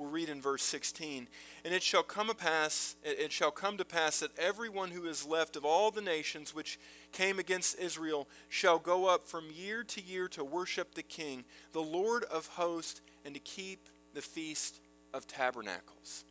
[0.00, 1.28] We'll read in verse 16.
[1.62, 5.26] And it shall come to pass, it shall come to pass that everyone who is
[5.26, 6.80] left of all the nations which
[7.12, 11.82] came against Israel shall go up from year to year to worship the King, the
[11.82, 14.80] Lord of hosts, and to keep the feast
[15.12, 16.24] of tabernacles.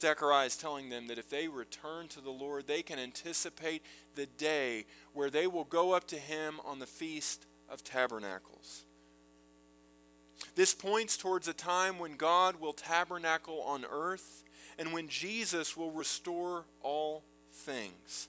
[0.00, 3.84] Zechariah is telling them that if they return to the Lord, they can anticipate
[4.16, 8.84] the day where they will go up to Him on the Feast of Tabernacles.
[10.54, 14.44] This points towards a time when God will tabernacle on earth
[14.78, 18.28] and when Jesus will restore all things.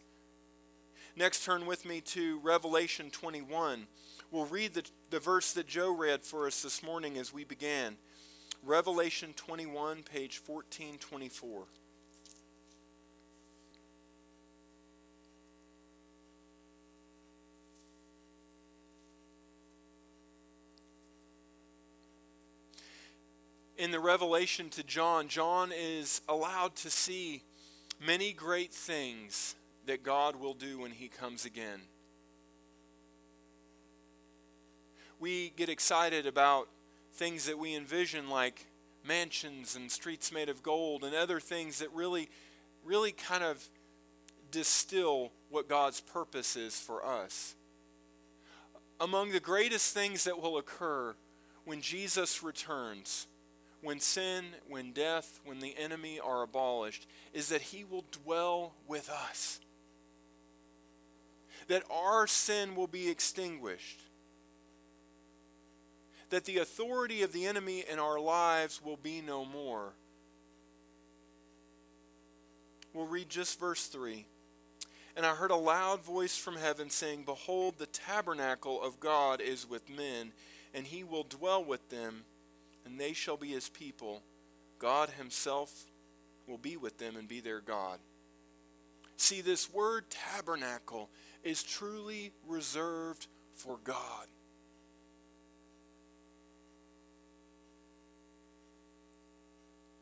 [1.16, 3.88] Next, turn with me to Revelation 21.
[4.32, 7.98] We'll read the, the verse that Joe read for us this morning as we began.
[8.64, 11.66] Revelation 21, page 1424.
[23.78, 27.44] In the revelation to John, John is allowed to see
[28.06, 29.56] many great things
[29.86, 31.82] that God will do when he comes again.
[35.20, 36.68] We get excited about
[37.14, 38.68] things that we envision like
[39.06, 42.30] mansions and streets made of gold and other things that really
[42.84, 43.66] really kind of
[44.52, 47.56] distill what God's purpose is for us.
[49.00, 51.16] Among the greatest things that will occur
[51.66, 53.28] when Jesus returns
[53.84, 59.10] when sin, when death, when the enemy are abolished, is that he will dwell with
[59.10, 59.60] us.
[61.68, 64.00] That our sin will be extinguished.
[66.30, 69.94] That the authority of the enemy in our lives will be no more.
[72.94, 74.26] We'll read just verse 3.
[75.16, 79.70] And I heard a loud voice from heaven saying, Behold, the tabernacle of God is
[79.70, 80.32] with men,
[80.74, 82.24] and he will dwell with them
[82.86, 84.22] and they shall be his people.
[84.80, 85.86] God himself
[86.48, 88.00] will be with them and be their God.
[89.18, 91.10] See, this word tabernacle
[91.44, 94.28] is truly reserved for God.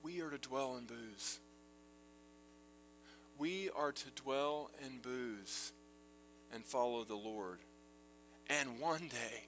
[0.04, 1.40] We are to dwell in booths.
[3.38, 5.74] We are to dwell in booths
[6.54, 7.60] and follow the Lord.
[8.50, 9.48] And one day,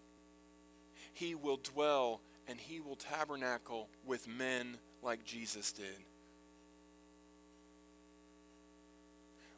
[1.13, 5.85] He will dwell and he will tabernacle with men like Jesus did.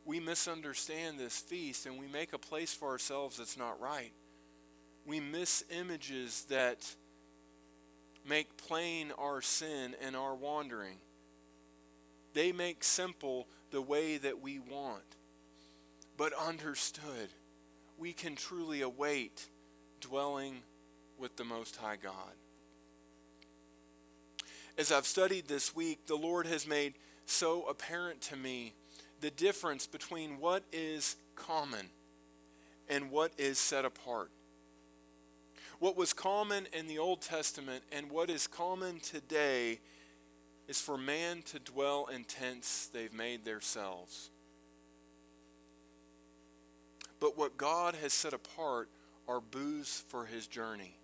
[0.05, 4.11] We misunderstand this feast and we make a place for ourselves that's not right.
[5.05, 6.95] We miss images that
[8.27, 10.97] make plain our sin and our wandering.
[12.33, 15.03] They make simple the way that we want.
[16.17, 17.29] But understood,
[17.97, 19.47] we can truly await
[20.01, 20.61] dwelling
[21.17, 22.33] with the Most High God
[24.78, 26.95] as I've studied this week, the Lord has made
[27.26, 28.73] so apparent to me
[29.21, 31.89] the difference between what is common
[32.89, 34.30] and what is set apart.
[35.80, 39.80] What was common in the Old Testament and what is common today
[40.67, 44.30] is for man to dwell in tents they've made themselves.
[47.19, 48.89] But what God has set apart
[49.28, 50.97] are booths for his journey.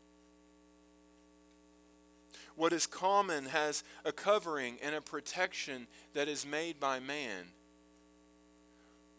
[2.55, 7.47] What is common has a covering and a protection that is made by man.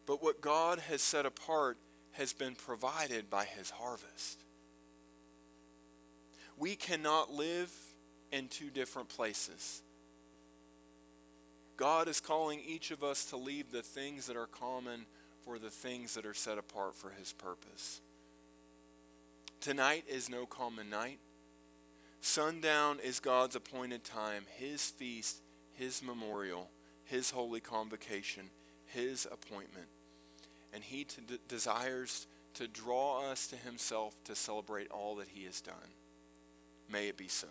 [0.07, 1.79] But what God has set apart
[2.13, 4.45] has been provided by his harvest.
[6.59, 7.73] We cannot live
[8.31, 9.83] in two different places.
[11.77, 15.07] God is calling each of us to leave the things that are common
[15.45, 18.01] for the things that are set apart for his purpose.
[19.61, 21.19] Tonight is no common night.
[22.25, 25.43] Sundown is God's appointed time, His feast,
[25.75, 26.71] His memorial,
[27.05, 28.45] His holy convocation,
[28.87, 29.89] His appointment.
[30.73, 35.61] And He t- desires to draw us to Himself to celebrate all that He has
[35.61, 35.75] done.
[36.89, 37.49] May it be so.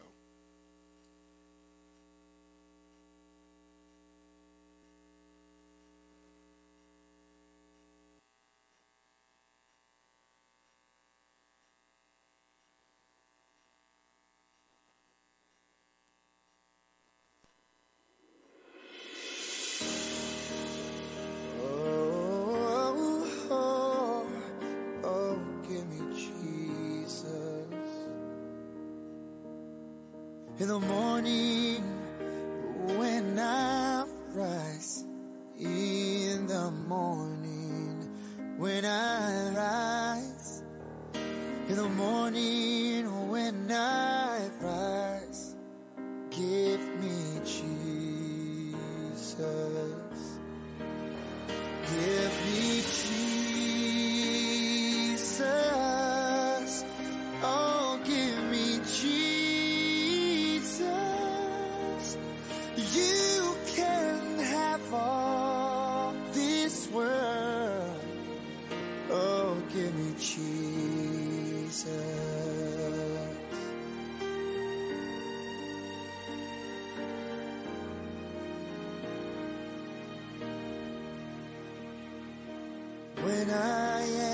[83.32, 84.31] when I am.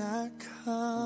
[0.00, 0.97] I come.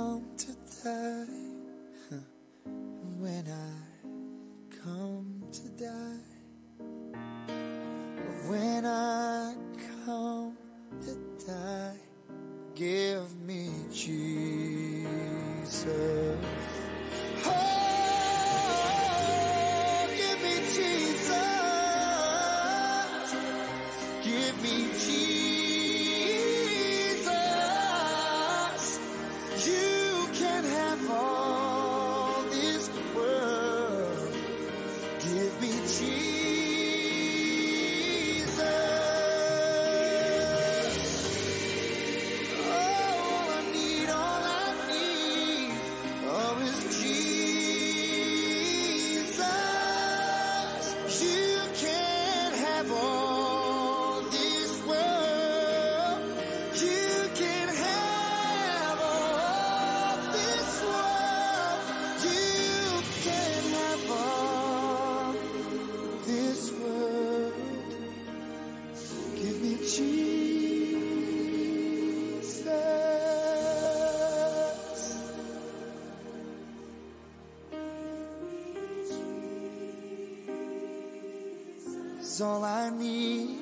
[82.43, 83.59] all I need.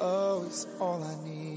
[0.00, 1.49] Oh, it's all I need.